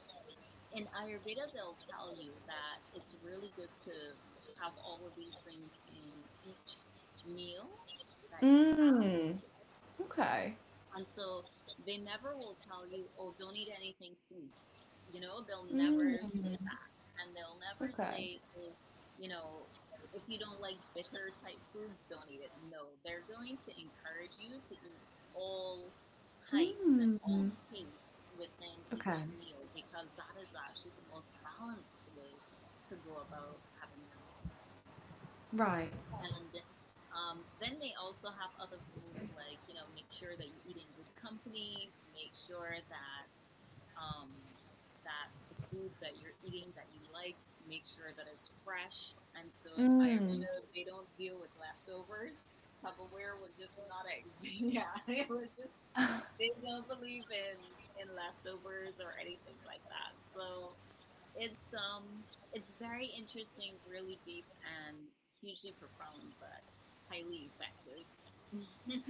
in 0.72 0.86
Ayurveda, 0.88 1.52
they'll 1.52 1.78
tell 1.90 2.14
you 2.14 2.42
that 2.46 2.78
it's 2.92 3.14
really 3.22 3.52
good 3.56 3.70
to 3.84 4.16
have 4.62 4.72
all 4.76 5.06
of 5.06 5.14
these 5.16 5.36
things 5.44 5.72
in 5.88 6.28
each 6.44 6.78
meal. 7.24 7.78
Mm. 8.42 9.42
Okay. 10.00 10.58
And 10.94 11.08
so 11.08 11.44
they 11.86 11.98
never 11.98 12.36
will 12.36 12.56
tell 12.56 12.86
you, 12.86 13.10
oh, 13.18 13.34
don't 13.38 13.56
eat 13.56 13.72
anything 13.74 14.14
sweet. 14.16 14.54
You 15.08 15.20
know, 15.20 15.44
they'll 15.44 15.66
never 15.74 16.20
say 16.26 16.28
Mm. 16.32 16.58
that. 16.64 17.24
And 17.24 17.36
they'll 17.36 17.58
never 17.58 17.92
Okay. 17.92 18.12
say, 18.12 18.42
oh, 18.56 18.76
you 19.16 19.28
know, 19.28 19.70
if 20.12 20.22
you 20.26 20.38
don't 20.38 20.60
like 20.60 20.80
bitter 20.94 21.30
type 21.34 21.60
foods, 21.72 22.02
don't 22.08 22.28
eat 22.30 22.42
it. 22.42 22.52
No, 22.58 22.96
they're 23.04 23.26
going 23.26 23.58
to 23.66 23.70
encourage 23.80 24.38
you 24.38 24.60
to 24.60 24.74
eat 24.74 25.02
all 25.32 25.94
types 26.50 26.96
and 26.98 27.12
all 27.22 27.46
Mm. 27.46 27.56
tastes 27.70 28.26
within 28.30 28.86
each 28.94 29.22
Okay. 29.22 29.26
meal 29.26 29.68
because 29.74 30.08
that 30.16 30.34
is 30.40 30.50
actually 30.56 30.92
the 30.96 31.06
most 31.08 31.30
balanced 31.42 32.06
way 32.14 32.40
to 32.88 32.96
go 32.96 33.18
about 33.22 33.60
having 33.80 34.04
your 34.06 34.18
meal. 34.18 34.46
Right. 35.52 35.90
And 36.20 36.52
um, 37.12 37.46
then 37.60 37.78
they 37.80 37.92
also 38.00 38.28
have 38.30 38.52
other 38.60 38.80
foods 38.92 39.22
like, 39.34 39.60
you 39.66 39.74
know, 39.74 39.86
make 39.94 40.10
sure 40.10 40.36
that 40.36 40.48
you 40.48 40.60
eat 40.64 40.78
in 40.78 40.90
good 40.96 41.10
company, 41.16 41.92
make 42.12 42.34
sure 42.34 42.76
that 42.88 43.24
um, 43.96 44.32
that 45.04 45.30
the 45.48 45.56
food 45.70 45.89
that 46.00 46.16
you're 46.20 46.36
eating 46.44 46.72
that 46.76 46.88
you 46.92 47.00
like, 47.12 47.36
make 47.68 47.84
sure 47.86 48.12
that 48.16 48.26
it's 48.32 48.50
fresh. 48.64 49.14
And 49.36 49.48
so 49.62 49.70
Mm. 49.78 50.00
Ayurveda, 50.02 50.64
they 50.74 50.84
don't 50.84 51.08
deal 51.16 51.38
with 51.40 51.50
leftovers. 51.60 52.32
Tupperware 52.84 53.36
was 53.40 53.56
just 53.58 53.76
not 53.88 54.06
a 54.08 54.24
yeah, 54.42 54.96
it 55.08 55.28
was 55.28 55.48
just 55.56 55.74
they 56.38 56.50
don't 56.64 56.88
believe 56.88 57.24
in 57.30 57.58
in 58.00 58.08
leftovers 58.16 59.00
or 59.00 59.14
anything 59.20 59.56
like 59.66 59.84
that. 59.88 60.12
So 60.34 60.72
it's 61.36 61.74
um 61.74 62.04
it's 62.52 62.72
very 62.80 63.06
interesting, 63.16 63.72
it's 63.76 63.86
really 63.86 64.18
deep 64.24 64.46
and 64.64 64.96
hugely 65.42 65.74
profound, 65.78 66.32
but 66.40 66.62
highly 67.08 67.50
effective. 67.54 68.04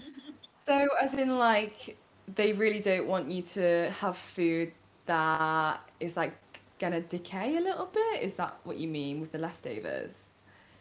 So, 0.65 0.89
as 1.01 1.15
in, 1.15 1.39
like, 1.39 1.97
they 2.35 2.53
really 2.53 2.81
don't 2.81 3.07
want 3.07 3.31
you 3.31 3.43
to 3.43 3.91
have 4.01 4.17
food 4.17 4.73
that 5.07 5.81
is 5.99 6.17
like 6.17 6.35
gonna 6.81 7.01
decay 7.03 7.57
a 7.57 7.61
little 7.61 7.87
bit? 7.87 8.23
Is 8.23 8.37
that 8.37 8.61
what 8.65 8.79
you 8.79 8.89
mean 8.89 9.21
with 9.21 9.33
the 9.33 9.39
leftovers? 9.39 10.31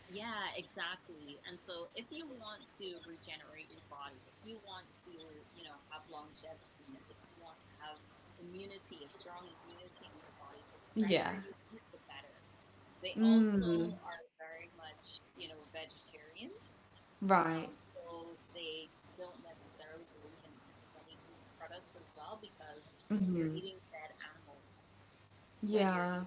yeah, 0.09 0.51
exactly. 0.57 1.39
And 1.47 1.59
so 1.59 1.89
if 1.95 2.09
you 2.11 2.27
want 2.27 2.65
to 2.81 2.87
regenerate 3.07 3.69
your 3.71 3.85
body, 3.89 4.19
if 4.27 4.35
you 4.43 4.59
want 4.65 4.89
to, 5.05 5.11
you 5.53 5.63
know, 5.63 5.77
have 5.91 6.03
longevity, 6.09 6.99
if 7.09 7.17
you 7.29 7.35
want 7.39 7.61
to 7.63 7.71
have 7.81 7.97
immunity, 8.41 9.05
a 9.05 9.09
strong 9.09 9.47
immunity 9.47 10.09
in 10.11 10.17
your 10.19 10.33
body, 10.39 10.65
the 10.69 10.81
Yeah. 10.95 11.33
you 11.41 11.51
eat, 11.71 11.83
the 11.93 12.01
better. 12.09 12.37
They 13.01 13.17
also 13.23 13.69
Mm. 13.69 13.93
are 14.03 14.23
very 14.41 14.71
much, 14.75 15.21
you 15.35 15.47
know, 15.47 15.67
vegetarian. 15.71 16.51
Right. 17.21 17.69
Um, 17.69 17.75
so 17.77 18.35
they 18.53 18.91
don't 19.17 19.39
necessarily 19.43 20.07
believe 20.15 20.39
in 20.43 20.53
any 20.97 21.19
products 21.57 21.93
as 21.97 22.11
well 22.15 22.39
because 22.41 22.91
you're 23.31 23.49
hmm 23.49 23.57
eating 23.57 23.79
dead 23.91 24.11
animals 24.33 24.67
when 25.21 25.31
you're 25.39 25.48
Yeah. 25.61 26.25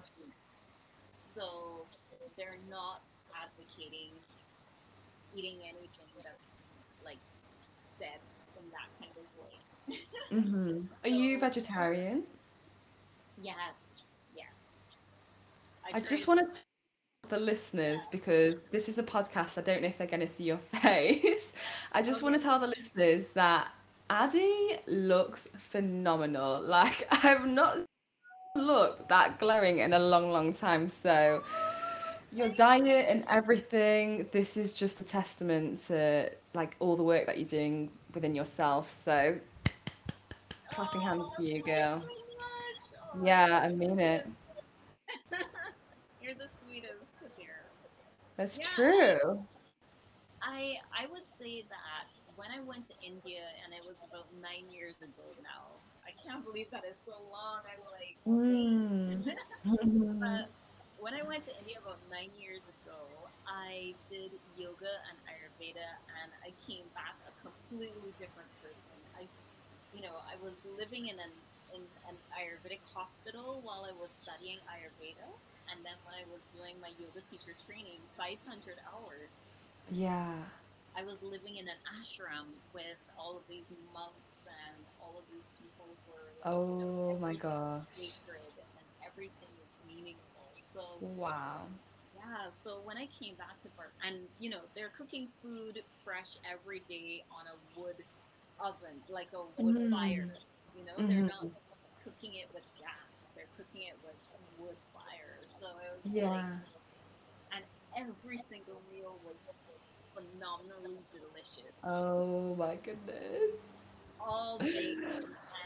So 1.35 1.87
they're 2.37 2.57
not 2.69 3.01
advocating 3.33 4.11
eating 5.33 5.57
anything 5.63 6.07
that's 6.23 6.47
like 7.03 7.19
dead 7.99 8.19
in 8.57 8.63
that 8.71 8.89
kind 8.99 9.13
of 9.17 9.25
way. 9.37 9.59
hmm 10.29 10.85
Are 11.03 11.09
you 11.09 11.39
vegetarian? 11.39 12.23
yes, 13.37 13.75
yes, 14.35 14.53
I 15.83 15.93
I 15.93 15.99
just 16.01 16.25
to. 16.25 16.27
wanted 16.27 16.53
to 16.53 16.61
the 17.29 17.39
listeners 17.39 18.07
because 18.07 18.55
this 18.71 18.89
is 18.89 18.97
a 18.97 19.03
podcast. 19.03 19.57
I 19.57 19.61
don't 19.61 19.81
know 19.81 19.89
if 19.89 19.97
they're 19.97 20.07
going 20.07 20.21
to 20.21 20.27
see 20.27 20.45
your 20.45 20.57
face. 20.81 21.53
I 21.93 22.01
just 22.01 22.23
want 22.23 22.35
to 22.35 22.41
tell 22.41 22.59
the 22.59 22.67
listeners 22.67 23.29
that 23.29 23.69
Adi 24.09 24.77
looks 24.87 25.47
phenomenal. 25.57 26.61
Like 26.61 27.07
I've 27.25 27.45
not 27.45 27.79
looked 28.55 29.09
that 29.09 29.39
glowing 29.39 29.79
in 29.79 29.93
a 29.93 29.99
long, 29.99 30.31
long 30.31 30.53
time. 30.53 30.87
So 30.87 31.43
your 32.31 32.49
diet 32.49 33.07
and 33.09 33.25
everything, 33.29 34.27
this 34.31 34.57
is 34.57 34.73
just 34.73 35.01
a 35.01 35.03
testament 35.03 35.83
to 35.87 36.29
like 36.53 36.75
all 36.79 36.95
the 36.95 37.03
work 37.03 37.25
that 37.25 37.39
you're 37.39 37.47
doing 37.47 37.89
within 38.13 38.35
yourself. 38.35 38.89
So 38.91 39.39
clapping 40.71 41.01
hands 41.01 41.27
for 41.35 41.41
you, 41.41 41.63
girl. 41.63 42.03
Yeah, 43.23 43.61
I 43.63 43.69
mean 43.69 43.99
it. 43.99 44.27
You're 46.21 46.35
the 46.35 46.49
sweetest 46.63 47.05
to 47.21 47.41
hear. 47.41 47.65
That's 48.37 48.59
Yeah, 48.59 48.65
true. 48.75 49.45
I 50.41 50.77
I 50.93 51.07
would 51.07 51.25
say 51.39 51.65
that 51.69 52.05
when 52.35 52.51
I 52.51 52.59
went 52.61 52.85
to 52.87 52.93
India 53.01 53.41
and 53.63 53.73
it 53.73 53.83
was 53.85 53.95
about 54.07 54.27
nine 54.41 54.69
years 54.71 54.97
ago 55.01 55.25
now. 55.41 55.81
I 56.07 56.11
can't 56.21 56.43
believe 56.43 56.69
that 56.71 56.83
it's 56.85 57.03
so 57.05 57.15
long. 57.21 57.63
I'm 57.67 57.83
like, 57.83 58.17
Mm. 58.27 59.23
but 60.19 60.51
when 60.97 61.13
I 61.13 61.23
went 61.23 61.43
to 61.45 61.57
India 61.59 61.77
about 61.81 61.99
nine 62.09 62.31
years 62.35 62.67
ago, 62.67 63.27
I 63.47 63.95
did 64.09 64.31
yoga 64.55 64.93
and 65.11 65.17
Ayurveda, 65.27 65.87
and 66.23 66.31
I 66.45 66.55
came 66.65 66.89
back 66.95 67.19
a 67.27 67.33
completely 67.41 68.13
different 68.17 68.49
person. 68.61 68.95
I, 69.17 69.29
you 69.91 70.01
know, 70.01 70.19
I 70.31 70.37
was 70.41 70.55
living 70.63 71.07
in 71.07 71.19
an 71.19 71.33
in 71.73 71.83
an 72.07 72.17
Ayurvedic 72.37 72.83
hospital 72.85 73.61
while 73.63 73.85
I 73.85 73.91
was 73.93 74.13
studying 74.13 74.59
Ayurveda, 74.69 75.27
and 75.71 75.83
then 75.85 75.97
when 76.03 76.15
I 76.15 76.25
was 76.29 76.45
doing 76.53 76.79
my 76.79 76.91
yoga 76.97 77.21
teacher 77.21 77.53
training, 77.65 78.07
500 78.17 78.77
hours. 78.87 79.31
Yeah. 79.89 80.43
I 80.95 81.03
was 81.03 81.21
living 81.23 81.57
in 81.57 81.67
an 81.67 81.79
ashram 82.01 82.61
with 82.73 82.99
all 83.17 83.37
of 83.37 83.47
these 83.47 83.71
monks 83.93 84.42
all 85.13 85.19
of 85.21 85.29
these 85.29 85.49
people 85.57 85.99
were 86.07 86.33
like, 86.39 86.61
you 86.67 86.77
know, 86.77 86.89
Oh 86.95 87.17
my 87.19 87.33
gosh. 87.33 88.15
sacred 88.25 88.53
and 88.77 88.87
everything 89.05 89.49
is 89.61 89.77
meaningful. 89.85 90.55
So 90.57 91.05
Wow. 91.15 91.67
yeah, 92.13 92.49
so 92.51 92.81
when 92.83 92.97
I 92.97 93.07
came 93.07 93.35
back 93.35 93.59
to 93.61 93.69
Bar, 93.75 93.93
and 94.03 94.29
you 94.37 94.49
know, 94.49 94.63
they're 94.75 94.89
cooking 94.95 95.29
food 95.41 95.79
fresh 96.03 96.37
every 96.49 96.79
day 96.79 97.23
on 97.31 97.47
a 97.47 97.57
wood 97.79 98.03
oven, 98.59 99.03
like 99.09 99.29
a 99.33 99.45
wood 99.59 99.79
fire. 99.89 100.27
Mm. 100.27 100.73
You 100.73 100.85
know, 100.85 101.01
they're 101.07 101.23
not 101.25 101.47
cooking 102.03 102.35
it 102.35 102.49
with 102.53 102.65
gas; 102.77 103.25
they're 103.35 103.51
cooking 103.55 103.83
it 103.83 103.99
with 104.03 104.17
wood 104.57 104.77
fires. 104.93 105.53
So 105.59 105.67
it 105.79 105.91
was 105.95 106.05
like, 106.21 106.45
Yeah. 106.45 106.59
and 107.51 107.65
every 107.95 108.37
single 108.37 108.83
meal 108.89 109.19
was 109.23 109.37
phenomenally 110.13 111.05
delicious, 111.11 111.83
Oh 111.83 112.55
my 112.55 112.75
goodness. 112.75 113.82
All 114.23 114.59
day 114.59 114.97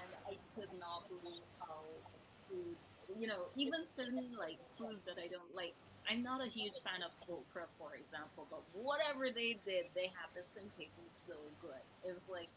and 0.02 0.12
I 0.28 0.40
could 0.56 0.74
not 0.74 1.08
believe 1.10 1.46
how 1.60 2.04
food. 2.50 2.78
You 3.16 3.28
know, 3.28 3.50
even 3.56 3.86
certain 3.96 4.36
like 4.38 4.60
foods 4.78 5.04
that 5.06 5.18
I 5.20 5.28
don't 5.30 5.56
like. 5.56 5.76
I'm 6.10 6.24
not 6.24 6.46
a 6.46 6.50
huge 6.50 6.80
fan 6.84 7.04
of 7.04 7.12
okra, 7.30 7.68
for 7.78 7.96
example, 7.96 8.48
but 8.50 8.64
whatever 8.74 9.30
they 9.32 9.60
did, 9.66 9.88
they 9.96 10.08
had 10.08 10.30
this 10.36 10.48
thing 10.56 10.72
tasting 10.78 11.12
so 11.28 11.54
good. 11.60 11.84
It 12.04 12.14
was 12.14 12.28
like 12.28 12.50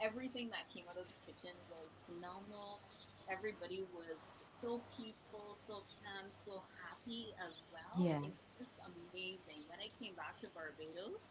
everything 0.00 0.50
that 0.50 0.68
came 0.72 0.88
out 0.88 0.98
of 0.98 1.08
the 1.08 1.18
kitchen 1.26 1.56
was 1.68 2.00
phenomenal. 2.06 2.82
Everybody 3.30 3.82
was 3.92 4.20
so 4.60 4.84
peaceful, 4.96 5.56
so 5.56 5.84
calm, 6.02 6.30
so 6.32 6.62
happy 6.82 7.34
as 7.48 7.62
well. 7.72 8.04
Yeah. 8.04 8.20
It 8.22 8.34
was 8.36 8.52
just 8.58 8.76
amazing. 8.86 9.64
When 9.68 9.80
I 9.80 9.90
came 9.98 10.14
back 10.14 10.38
to 10.40 10.48
Barbados, 10.54 11.22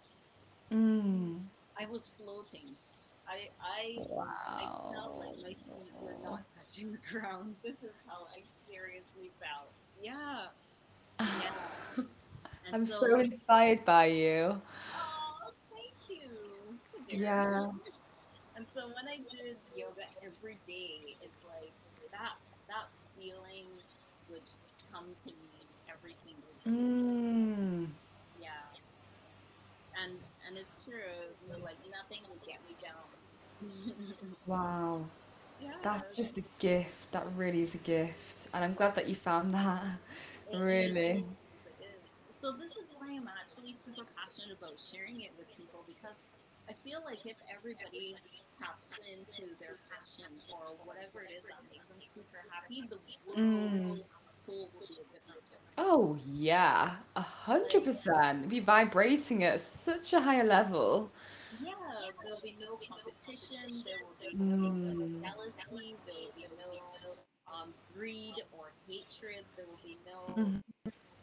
Mm. 0.72 1.52
I 1.78 1.86
was 1.86 2.08
floating. 2.08 2.78
I 3.32 3.48
I 3.64 3.84
I 4.60 4.64
felt 4.94 5.16
like 5.18 5.38
my 5.42 5.56
feet 5.56 5.94
were 6.02 6.18
not 6.24 6.44
touching 6.54 6.92
the 6.92 7.00
ground. 7.10 7.56
This 7.64 7.80
is 7.82 7.96
how 8.06 8.28
I 8.36 8.44
seriously 8.68 9.32
felt. 9.40 9.72
Yeah, 10.02 10.48
yeah. 11.20 12.04
I'm 12.74 12.86
so 12.86 13.00
so 13.00 13.20
inspired 13.20 13.86
by 13.86 14.06
you. 14.08 14.62
Oh, 14.96 15.52
thank 15.72 15.96
you. 16.10 16.80
Yeah. 17.08 17.68
And 18.56 18.68
so 18.76 18.88
when 18.92 19.08
I 19.08 19.24
did 19.32 19.58
yoga 19.76 20.04
every 20.22 20.60
day, 20.68 21.16
it's 21.24 21.40
like 21.48 21.72
that 22.12 22.36
that 22.68 22.92
feeling 23.16 23.80
would 24.30 24.44
just 24.44 24.76
come 24.92 25.16
to 25.24 25.32
me 25.40 25.72
every 25.88 26.14
single 26.14 26.52
day. 26.60 26.72
Mm. 26.72 27.88
Yeah. 28.38 28.68
And 30.04 30.20
and 30.48 30.58
it's 30.58 30.84
true. 30.84 31.32
Like 31.64 31.80
nothing 31.92 32.24
will 32.28 32.42
get 32.44 32.60
me. 32.68 32.71
Wow. 34.46 35.06
yeah. 35.62 35.72
That's 35.82 36.16
just 36.16 36.38
a 36.38 36.44
gift. 36.60 37.12
That 37.12 37.26
really 37.36 37.62
is 37.62 37.76
a 37.76 37.80
gift. 37.80 38.48
And 38.54 38.64
I'm 38.64 38.74
glad 38.74 38.96
that 38.96 39.08
you 39.08 39.16
found 39.16 39.54
that. 39.56 39.84
It. 40.52 40.58
Really. 40.60 41.10
Is. 41.10 41.24
So 42.42 42.52
this 42.54 42.72
is 42.74 42.90
why 42.98 43.14
I'm 43.14 43.30
actually 43.30 43.74
super 43.74 44.08
passionate 44.18 44.58
about 44.58 44.80
sharing 44.80 45.22
it 45.22 45.32
with 45.38 45.48
people 45.58 45.84
because 45.86 46.18
I 46.70 46.74
feel 46.84 47.02
like 47.06 47.26
if 47.26 47.38
everybody 47.54 48.16
taps 48.58 48.90
into 49.06 49.54
their 49.60 49.78
passion 49.90 50.32
or 50.50 50.74
whatever 50.86 51.22
it 51.22 51.32
is 51.38 51.44
that 51.50 51.62
makes 51.72 51.86
them 51.88 52.02
super 52.14 52.42
happy, 52.50 52.82
the 52.90 52.98
Mm. 53.40 54.02
world 54.48 54.70
will 54.74 54.86
be 54.88 54.96
a 55.00 55.06
different 55.14 55.42
place. 55.48 55.62
Oh, 55.78 56.18
yeah. 56.26 56.96
A 57.16 57.22
hundred 57.22 57.84
percent. 57.86 58.50
Be 58.50 58.60
vibrating 58.60 59.44
at 59.44 59.62
such 59.62 60.14
a 60.14 60.20
higher 60.22 60.44
level. 60.44 61.12
There'll 62.24 62.40
be 62.42 62.56
no 62.60 62.78
competition, 62.78 63.84
there 63.86 64.00
will 64.00 64.18
be 64.20 64.38
no 64.50 64.74
Mm. 64.74 65.24
jealousy, 65.24 65.98
there 66.06 66.16
will 66.16 66.34
be 66.36 66.48
no 66.58 66.82
um, 67.48 67.74
greed 67.94 68.06
or 68.18 68.36
hatred, 68.88 69.02
there 69.22 69.32
will 69.36 69.82
be 69.84 69.98
no 70.06 70.20
Mhm. 70.38 70.62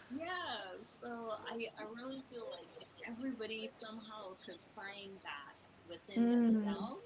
yeah, 0.10 0.78
so 1.02 1.34
I, 1.48 1.68
I 1.80 1.84
really 1.96 2.24
feel 2.30 2.50
like 2.52 2.68
if 2.80 2.91
everybody 3.12 3.70
somehow 3.80 4.36
could 4.46 4.60
find 4.76 5.12
that 5.24 5.58
within 5.90 6.24
Mm. 6.24 6.54
themselves, 6.54 7.02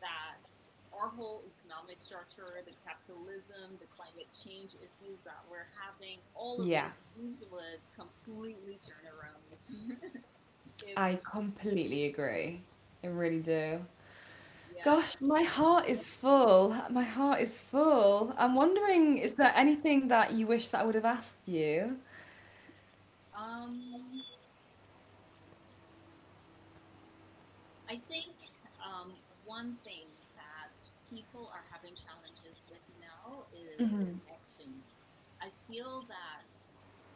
that 0.00 0.38
our 0.92 1.08
whole 1.08 1.42
economic 1.58 2.00
structure, 2.00 2.62
the 2.64 2.72
capitalism, 2.86 3.76
the 3.80 3.86
climate 3.96 4.28
change 4.32 4.74
issues 4.76 5.18
that 5.24 5.42
we're 5.50 5.66
having, 5.76 6.18
all 6.34 6.60
of 6.60 6.66
Yeah. 6.66 6.92
these 7.16 7.38
things 7.40 7.50
would 7.50 7.80
completely 7.96 8.78
turn 8.78 9.04
around. 9.12 9.42
I 10.96 11.16
completely 11.16 12.04
agree. 12.06 12.62
I 13.02 13.06
really 13.08 13.40
do. 13.40 13.84
yeah. 14.74 14.84
Gosh, 14.84 15.20
my 15.20 15.42
heart 15.42 15.86
is 15.88 16.08
full. 16.08 16.74
My 16.90 17.04
heart 17.04 17.40
is 17.40 17.60
full. 17.60 18.34
I'm 18.36 18.54
wondering, 18.54 19.18
is 19.18 19.34
there 19.34 19.52
anything 19.54 20.08
that 20.08 20.32
you 20.32 20.46
wish 20.46 20.68
that 20.68 20.80
I 20.80 20.84
would 20.84 20.94
have 20.96 21.04
asked 21.04 21.36
you? 21.46 21.98
Um, 23.36 24.13
I 27.94 28.00
think 28.08 28.38
um, 28.84 29.22
one 29.44 29.78
thing 29.84 30.18
that 30.34 30.76
people 31.08 31.50
are 31.54 31.64
having 31.70 31.94
challenges 31.94 32.64
with 32.68 32.82
now 32.98 33.46
is 33.52 33.86
hmm 33.88 34.18
connection. 34.18 34.84
I 35.40 35.50
feel 35.66 36.06
that, 36.08 36.50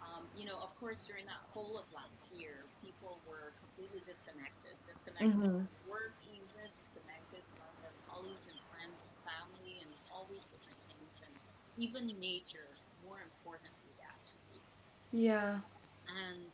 um, 0.02 0.30
you 0.34 0.46
know, 0.46 0.60
of 0.62 0.74
course, 0.76 1.04
during 1.04 1.26
that 1.26 1.42
whole 1.52 1.78
of 1.78 1.90
last 1.90 2.30
year, 2.30 2.70
people 2.80 3.22
were 3.26 3.54
completely 3.58 4.00
disconnected, 4.00 4.78
disconnected 4.86 5.48
hmm 5.48 5.64
from 5.64 5.74
work, 5.86 6.18
even 6.26 6.70
disconnected 6.78 7.44
from 7.56 7.80
their 7.82 7.96
colleagues 8.06 8.46
and 8.48 8.60
friends 8.70 9.04
and 9.04 9.14
family 9.26 9.80
and 9.82 9.94
all 10.10 10.26
these 10.30 10.46
different 10.46 10.78
things, 10.86 11.18
and 11.26 11.40
even 11.76 12.06
nature, 12.20 12.80
more 13.02 13.20
importantly, 13.22 13.96
actually. 14.06 14.66
Yeah. 15.12 15.60
And 16.08 16.52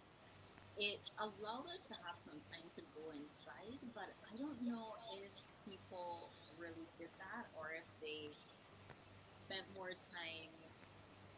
it 0.77 1.01
allowed 1.19 1.67
us 1.75 1.83
to 1.89 1.95
have 1.95 2.19
some 2.19 2.41
time 2.41 2.69
to 2.75 2.83
go 2.95 3.11
inside, 3.11 3.79
but 3.95 4.11
I 4.31 4.37
don't 4.37 4.63
know 4.63 4.95
if 5.23 5.33
people 5.65 6.35
really 6.57 6.89
did 6.99 7.11
that 7.19 7.47
or 7.55 7.73
if 7.73 7.87
they 8.01 8.37
spent 9.35 9.71
more 9.73 9.91
time 9.93 10.73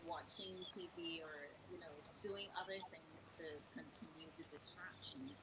watching 0.01 0.65
TV 0.73 1.21
or, 1.23 1.57
you 1.69 1.79
know, 1.79 2.05
doing 2.23 2.49
other 2.59 2.79
things 2.91 3.21
to 3.39 3.45
continue 3.73 4.31
the 4.37 4.45
distraction. 4.51 5.37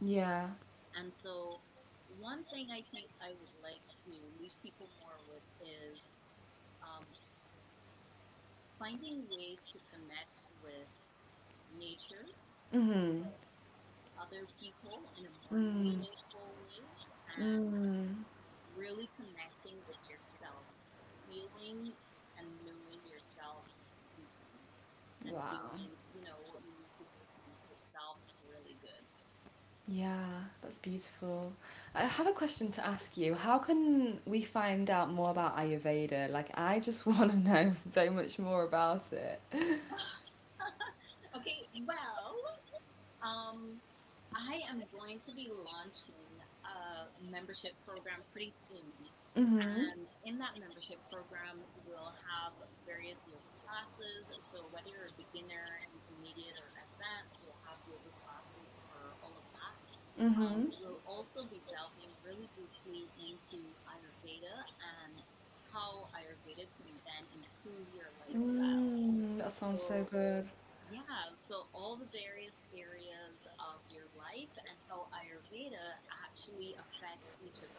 Yeah. 0.00 0.50
And 0.94 1.14
so, 1.14 1.62
one 2.06 2.44
thing 2.46 2.68
I 2.70 2.82
think 2.90 3.10
I 3.20 3.32
would 3.38 3.54
like 3.62 3.82
to 4.04 4.12
leave 4.38 4.52
people 4.62 4.90
more 4.98 5.20
with 5.28 5.44
is 5.60 6.18
um, 6.82 7.06
finding 8.78 9.26
ways 9.28 9.60
to 9.72 9.78
connect 9.90 10.48
with 10.60 10.88
nature 11.70 12.26
hmm 12.72 13.22
other 14.20 14.46
people 14.60 15.10
in 15.18 15.26
a 15.26 15.30
more 15.30 15.58
Mm. 15.58 15.74
meaningful 15.82 16.54
way 16.60 16.86
and 17.36 17.44
Mm. 17.44 18.24
really 18.74 19.08
connecting 19.16 19.78
with 19.86 19.98
yourself, 20.08 20.66
feeling 21.26 21.92
and 22.38 22.48
knowing 22.64 23.00
yourself 23.06 23.66
and 25.24 25.34
Wow. 25.34 25.70
doing, 25.76 25.90
you 26.12 26.22
know, 26.22 26.36
what 26.52 26.62
you 26.64 26.72
need 26.78 26.90
to 26.98 27.04
do 27.04 27.20
to 27.34 27.40
make 27.46 27.62
yourself 27.68 28.18
really 28.42 28.76
good. 28.80 29.04
Yeah, 29.86 30.44
that's 30.62 30.78
beautiful. 30.78 31.52
I 31.94 32.04
have 32.04 32.26
a 32.26 32.32
question 32.32 32.70
to 32.72 32.86
ask 32.86 33.16
you. 33.16 33.34
How 33.34 33.58
can 33.58 34.20
we 34.24 34.42
find 34.42 34.88
out 34.88 35.10
more 35.10 35.30
about 35.30 35.56
Ayurveda? 35.56 36.30
Like, 36.30 36.48
I 36.54 36.78
just 36.78 37.06
want 37.06 37.32
to 37.32 37.36
know 37.38 37.72
so 37.92 38.10
much 38.10 38.38
more 38.38 38.62
about 38.64 39.12
it. 39.12 39.40
okay, 41.36 41.58
well, 41.86 42.19
um, 43.30 43.78
I 44.34 44.58
am 44.70 44.82
going 44.90 45.18
to 45.26 45.32
be 45.34 45.50
launching 45.54 46.26
a 46.66 47.06
membership 47.30 47.72
program 47.86 48.22
pretty 48.34 48.52
soon. 48.66 48.90
Mm-hmm. 49.38 49.62
And 49.62 50.02
in 50.26 50.38
that 50.42 50.58
membership 50.58 50.98
program, 51.06 51.62
we'll 51.86 52.14
have 52.26 52.50
various 52.82 53.22
yoga 53.30 53.50
classes. 53.62 54.26
So 54.50 54.66
whether 54.74 54.90
you're 54.90 55.10
a 55.10 55.14
beginner, 55.14 55.78
intermediate, 55.94 56.58
or 56.58 56.66
advanced, 56.82 57.38
you'll 57.46 57.62
have 57.66 57.78
yoga 57.86 58.10
classes 58.26 58.74
for 58.90 59.14
all 59.22 59.34
of 59.38 59.46
that. 59.54 59.78
Mm-hmm. 60.18 60.42
Um, 60.42 60.74
we'll 60.82 61.02
also 61.06 61.46
be 61.46 61.62
delving 61.70 62.10
really 62.26 62.50
deeply 62.58 63.06
into 63.22 63.62
Ayurveda 63.86 64.66
and 64.82 65.22
how 65.70 66.10
Ayurveda 66.18 66.66
can 66.66 66.94
then 67.06 67.24
improve 67.30 67.86
your 67.94 68.10
lifestyle. 68.18 68.82
Mm, 68.82 69.38
that 69.38 69.52
sounds 69.54 69.80
so 69.80 70.02
So 70.02 70.06
good. 70.10 70.44
yeah, 70.90 71.30
so 71.38 71.70
all 71.72 71.94
the 71.94 72.10
various 72.10 72.26
areas 72.26 72.52
of 72.52 72.59
your 72.59 72.59
how 74.90 75.06
Ayurveda 75.14 75.94
actually 76.26 76.74
affects 76.74 77.30
each 77.46 77.62
of. 77.62 77.70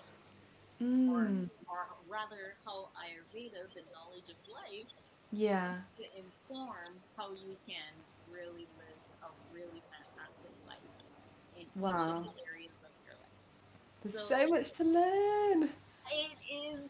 Or, 0.82 1.30
Mm, 1.30 1.48
or 1.70 1.86
rather, 2.10 2.56
how 2.66 2.90
Ayurveda, 2.98 3.70
the 3.76 3.84
knowledge 3.94 4.30
of 4.30 4.40
life, 4.50 4.88
yeah. 5.32 5.78
to 5.98 6.04
inform 6.18 6.96
how 7.16 7.34
you 7.34 7.56
can 7.68 7.94
really 8.34 8.66
live 8.80 8.98
a 9.22 9.28
really 9.54 9.84
fantastic 9.94 10.50
life 10.68 10.80
in 11.56 11.62
each 11.62 11.68
of 11.76 11.82
Wow. 11.82 12.24
the 12.24 12.42
areas 12.50 12.74
of 12.82 12.90
your 13.06 13.14
life. 13.14 13.30
There's 14.02 14.16
So 14.16 14.26
so 14.28 14.50
much 14.50 14.72
to 14.74 14.84
learn. 14.84 15.70
It 16.12 16.38
is 16.52 16.82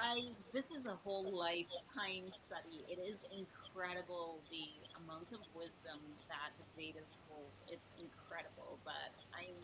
I 0.00 0.20
this 0.52 0.64
is 0.76 0.86
a 0.86 0.96
whole 1.04 1.30
lifetime 1.30 2.30
study. 2.46 2.84
It 2.88 2.98
is 2.98 3.16
incredible 3.30 4.40
the 4.50 4.66
amount 5.02 5.32
of 5.32 5.40
wisdom 5.54 6.00
that 6.28 6.50
the 6.58 6.64
Vedas 6.76 7.08
hold. 7.28 7.50
It's 7.68 7.86
incredible, 7.98 8.78
but 8.84 9.14
I'm 9.32 9.54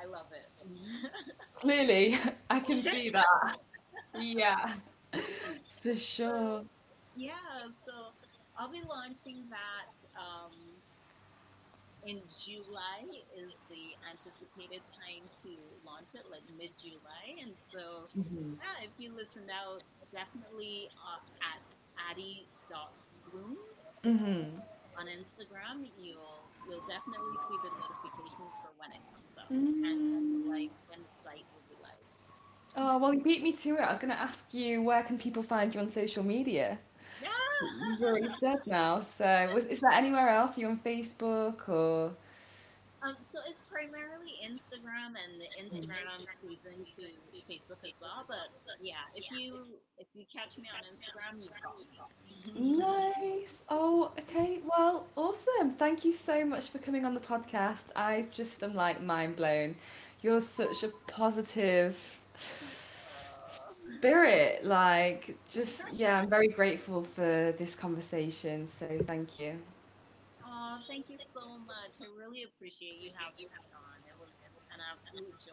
I 0.00 0.06
love 0.06 0.26
it. 0.32 0.48
Clearly, 1.56 2.18
I 2.50 2.60
can 2.60 2.82
see 2.82 3.10
that. 3.10 3.58
Yeah, 4.18 4.74
for 5.80 5.96
sure. 5.96 6.64
yeah, 7.16 7.32
so 7.84 7.92
I'll 8.56 8.70
be 8.70 8.82
launching 8.88 9.44
that 9.50 10.20
um, 10.20 10.52
in 12.06 12.22
July 12.44 13.04
is 13.34 13.52
the 13.68 13.96
anticipated 14.08 14.84
time 14.92 15.28
to 15.42 15.50
launch 15.84 16.14
it, 16.14 16.24
like 16.30 16.44
mid 16.56 16.72
July. 16.78 17.36
And 17.42 17.56
so, 17.72 18.10
hmm 18.14 18.54
yeah, 18.60 18.84
if 18.86 18.92
you 18.98 19.14
listen 19.14 19.48
out, 19.50 19.82
definitely 20.12 20.88
uh, 21.00 21.20
at 21.42 21.64
adi.bloom 22.12 23.56
hmm 24.04 24.60
on 24.98 25.06
Instagram, 25.10 25.86
you'll 25.96 26.50
you'll 26.66 26.84
definitely 26.86 27.36
see 27.48 27.58
the 27.62 27.70
notifications 27.78 28.54
for 28.62 28.70
when 28.78 28.90
it 28.92 29.02
comes 29.10 29.32
out 29.38 29.66
and 29.84 30.00
Mm. 30.22 30.48
like 30.48 30.72
when 30.86 31.02
the 31.02 31.10
site 31.22 31.46
will 31.52 31.64
be 31.68 31.76
live. 31.82 32.06
Oh, 32.76 32.98
well, 32.98 33.14
you 33.14 33.20
beat 33.22 33.42
me 33.42 33.52
to 33.52 33.70
it. 33.76 33.80
I 33.80 33.90
was 33.90 33.98
going 33.98 34.12
to 34.12 34.18
ask 34.20 34.52
you 34.52 34.82
where 34.82 35.02
can 35.02 35.18
people 35.18 35.42
find 35.42 35.74
you 35.74 35.80
on 35.80 35.88
social 35.88 36.22
media? 36.24 36.78
You've 37.62 38.02
already 38.02 38.30
said 38.40 38.58
now. 38.66 39.00
So, 39.00 39.50
was, 39.54 39.64
is 39.66 39.80
there 39.80 39.92
anywhere 39.92 40.28
else? 40.28 40.56
Are 40.56 40.60
you 40.60 40.68
on 40.68 40.78
Facebook 40.78 41.68
or? 41.68 42.12
Um, 43.02 43.16
so 43.30 43.40
it's 43.46 43.60
primarily 43.70 44.32
Instagram, 44.42 45.12
and 45.12 45.38
the. 45.38 45.44
Instagram 45.62 46.24
feeds 46.40 46.64
into 46.64 47.12
Facebook 47.50 47.84
as 47.84 47.92
well. 48.00 48.24
But 48.26 48.48
yeah, 48.80 48.94
if 49.14 49.24
you 49.30 49.58
if 49.98 50.06
you 50.14 50.24
catch 50.34 50.56
me 50.56 50.64
on 50.74 50.84
Instagram, 50.88 51.42
you've 51.42 51.52
got 51.62 52.56
me. 52.56 52.78
Nice. 52.78 53.58
Oh, 53.68 54.10
okay. 54.18 54.60
Well, 54.64 55.06
awesome. 55.16 55.70
Thank 55.70 56.04
you 56.04 56.12
so 56.12 56.44
much 56.46 56.68
for 56.68 56.78
coming 56.78 57.04
on 57.04 57.12
the 57.12 57.20
podcast. 57.20 57.84
I 57.94 58.26
just 58.30 58.62
am 58.62 58.74
like 58.74 59.02
mind 59.02 59.36
blown. 59.36 59.76
You're 60.22 60.40
such 60.40 60.82
a 60.82 60.88
positive 61.06 62.20
spirit. 64.04 64.64
Like, 64.64 65.36
just, 65.50 65.82
yeah, 65.92 66.20
I'm 66.20 66.28
very 66.28 66.48
grateful 66.48 67.02
for 67.04 67.54
this 67.58 67.74
conversation. 67.74 68.66
So, 68.68 68.86
thank 69.06 69.40
you. 69.40 69.58
oh, 70.46 70.78
thank 70.86 71.08
you 71.08 71.18
so 71.34 71.58
much. 71.66 72.00
I 72.00 72.06
really 72.18 72.44
appreciate 72.44 73.00
you 73.00 73.10
having 73.14 73.46
me 73.46 73.48
on. 73.74 73.98
It 74.06 74.14
was 74.20 74.30
an 74.72 74.80
absolute 74.92 75.38
joy. 75.40 75.52